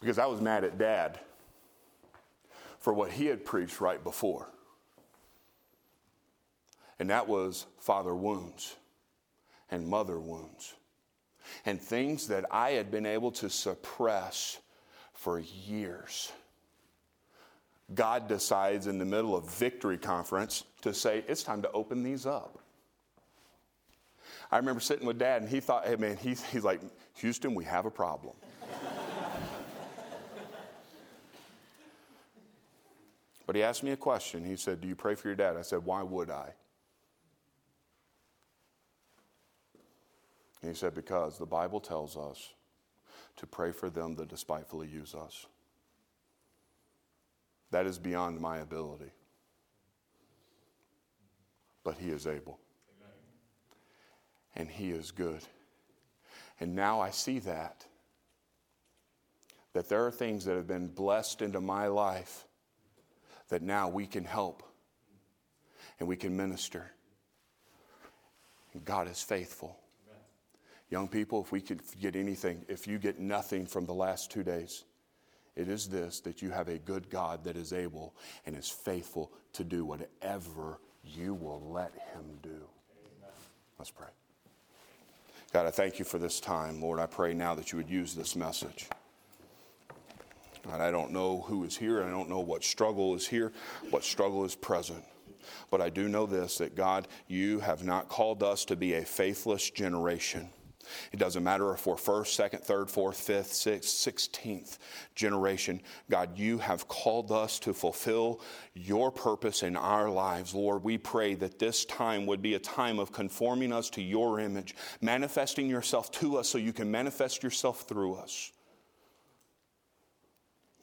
Because 0.00 0.18
I 0.18 0.26
was 0.26 0.40
mad 0.40 0.64
at 0.64 0.78
dad 0.78 1.18
for 2.78 2.92
what 2.92 3.10
he 3.10 3.26
had 3.26 3.44
preached 3.44 3.80
right 3.80 4.02
before. 4.02 4.48
And 6.98 7.10
that 7.10 7.28
was 7.28 7.66
father 7.78 8.14
wounds 8.14 8.76
and 9.70 9.86
mother 9.86 10.18
wounds 10.18 10.74
and 11.64 11.80
things 11.80 12.28
that 12.28 12.44
I 12.50 12.72
had 12.72 12.90
been 12.90 13.06
able 13.06 13.30
to 13.32 13.50
suppress 13.50 14.58
for 15.12 15.38
years. 15.38 16.32
God 17.94 18.28
decides 18.28 18.86
in 18.86 18.98
the 18.98 19.04
middle 19.04 19.34
of 19.34 19.48
victory 19.50 19.96
conference 19.96 20.64
to 20.82 20.92
say, 20.92 21.24
it's 21.26 21.42
time 21.42 21.62
to 21.62 21.70
open 21.72 22.02
these 22.02 22.26
up. 22.26 22.58
I 24.50 24.56
remember 24.58 24.80
sitting 24.80 25.06
with 25.06 25.18
dad 25.18 25.42
and 25.42 25.50
he 25.50 25.60
thought, 25.60 25.86
hey 25.86 25.96
man, 25.96 26.16
he's, 26.16 26.42
he's 26.44 26.64
like, 26.64 26.80
Houston, 27.16 27.54
we 27.54 27.64
have 27.64 27.86
a 27.86 27.90
problem. 27.90 28.34
but 33.46 33.56
he 33.56 33.62
asked 33.62 33.82
me 33.82 33.90
a 33.90 33.96
question. 33.96 34.44
He 34.44 34.56
said, 34.56 34.80
Do 34.80 34.88
you 34.88 34.94
pray 34.94 35.14
for 35.14 35.28
your 35.28 35.34
dad? 35.34 35.56
I 35.56 35.62
said, 35.62 35.84
Why 35.84 36.02
would 36.02 36.30
I? 36.30 36.52
And 40.62 40.70
he 40.70 40.76
said, 40.76 40.94
Because 40.94 41.38
the 41.38 41.46
Bible 41.46 41.80
tells 41.80 42.16
us 42.16 42.54
to 43.36 43.46
pray 43.46 43.72
for 43.72 43.90
them 43.90 44.14
that 44.16 44.28
despitefully 44.28 44.88
use 44.88 45.14
us. 45.14 45.46
That 47.70 47.86
is 47.86 47.98
beyond 47.98 48.40
my 48.40 48.58
ability. 48.58 49.12
But 51.84 51.96
He 51.98 52.10
is 52.10 52.26
able. 52.26 52.58
And 54.56 54.68
He 54.68 54.90
is 54.90 55.10
good. 55.10 55.42
And 56.60 56.74
now 56.74 57.00
I 57.00 57.10
see 57.10 57.38
that. 57.40 57.84
That 59.74 59.88
there 59.88 60.06
are 60.06 60.10
things 60.10 60.44
that 60.46 60.56
have 60.56 60.66
been 60.66 60.88
blessed 60.88 61.42
into 61.42 61.60
my 61.60 61.86
life 61.86 62.44
that 63.48 63.62
now 63.62 63.88
we 63.88 64.06
can 64.06 64.24
help 64.24 64.62
and 65.98 66.08
we 66.08 66.16
can 66.16 66.36
minister. 66.36 66.90
And 68.72 68.84
God 68.84 69.08
is 69.08 69.22
faithful. 69.22 69.78
Young 70.90 71.08
people, 71.08 71.42
if 71.42 71.52
we 71.52 71.60
could 71.60 71.82
get 72.00 72.16
anything, 72.16 72.64
if 72.68 72.86
you 72.86 72.98
get 72.98 73.18
nothing 73.18 73.66
from 73.66 73.84
the 73.84 73.92
last 73.92 74.30
two 74.30 74.42
days, 74.42 74.84
it 75.58 75.68
is 75.68 75.88
this 75.88 76.20
that 76.20 76.40
you 76.40 76.50
have 76.50 76.68
a 76.68 76.78
good 76.78 77.10
God 77.10 77.42
that 77.44 77.56
is 77.56 77.72
able 77.72 78.14
and 78.46 78.56
is 78.56 78.68
faithful 78.68 79.32
to 79.54 79.64
do 79.64 79.84
whatever 79.84 80.78
you 81.02 81.34
will 81.34 81.60
let 81.72 81.92
him 82.12 82.24
do. 82.42 82.48
Amen. 82.48 83.34
Let's 83.76 83.90
pray. 83.90 84.06
God, 85.52 85.66
I 85.66 85.72
thank 85.72 85.98
you 85.98 86.04
for 86.04 86.18
this 86.18 86.38
time. 86.38 86.80
Lord, 86.80 87.00
I 87.00 87.06
pray 87.06 87.34
now 87.34 87.56
that 87.56 87.72
you 87.72 87.78
would 87.78 87.90
use 87.90 88.14
this 88.14 88.36
message. 88.36 88.86
God, 90.64 90.80
I 90.80 90.92
don't 90.92 91.10
know 91.10 91.40
who 91.40 91.64
is 91.64 91.76
here. 91.76 92.04
I 92.04 92.10
don't 92.10 92.28
know 92.28 92.40
what 92.40 92.62
struggle 92.62 93.16
is 93.16 93.26
here, 93.26 93.52
what 93.90 94.04
struggle 94.04 94.44
is 94.44 94.54
present. 94.54 95.02
But 95.70 95.80
I 95.80 95.88
do 95.88 96.08
know 96.08 96.26
this 96.26 96.58
that 96.58 96.76
God, 96.76 97.08
you 97.26 97.58
have 97.60 97.82
not 97.82 98.08
called 98.08 98.44
us 98.44 98.64
to 98.66 98.76
be 98.76 98.94
a 98.94 99.02
faithless 99.02 99.70
generation. 99.70 100.50
It 101.12 101.18
doesn't 101.18 101.44
matter 101.44 101.72
if 101.72 101.86
we're 101.86 101.96
first, 101.96 102.34
second, 102.34 102.64
third, 102.64 102.90
fourth, 102.90 103.18
fifth, 103.18 103.52
sixth, 103.52 103.90
sixteenth 103.90 104.78
generation. 105.14 105.80
God, 106.10 106.38
you 106.38 106.58
have 106.58 106.88
called 106.88 107.32
us 107.32 107.58
to 107.60 107.72
fulfill 107.72 108.40
your 108.74 109.10
purpose 109.10 109.62
in 109.62 109.76
our 109.76 110.10
lives. 110.10 110.54
Lord, 110.54 110.84
we 110.84 110.98
pray 110.98 111.34
that 111.34 111.58
this 111.58 111.84
time 111.84 112.26
would 112.26 112.42
be 112.42 112.54
a 112.54 112.58
time 112.58 112.98
of 112.98 113.12
conforming 113.12 113.72
us 113.72 113.90
to 113.90 114.02
your 114.02 114.40
image, 114.40 114.74
manifesting 115.00 115.68
yourself 115.68 116.10
to 116.12 116.36
us 116.38 116.48
so 116.48 116.58
you 116.58 116.72
can 116.72 116.90
manifest 116.90 117.42
yourself 117.42 117.82
through 117.82 118.14
us. 118.14 118.52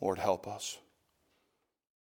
Lord, 0.01 0.19
help 0.19 0.47
us. 0.47 0.77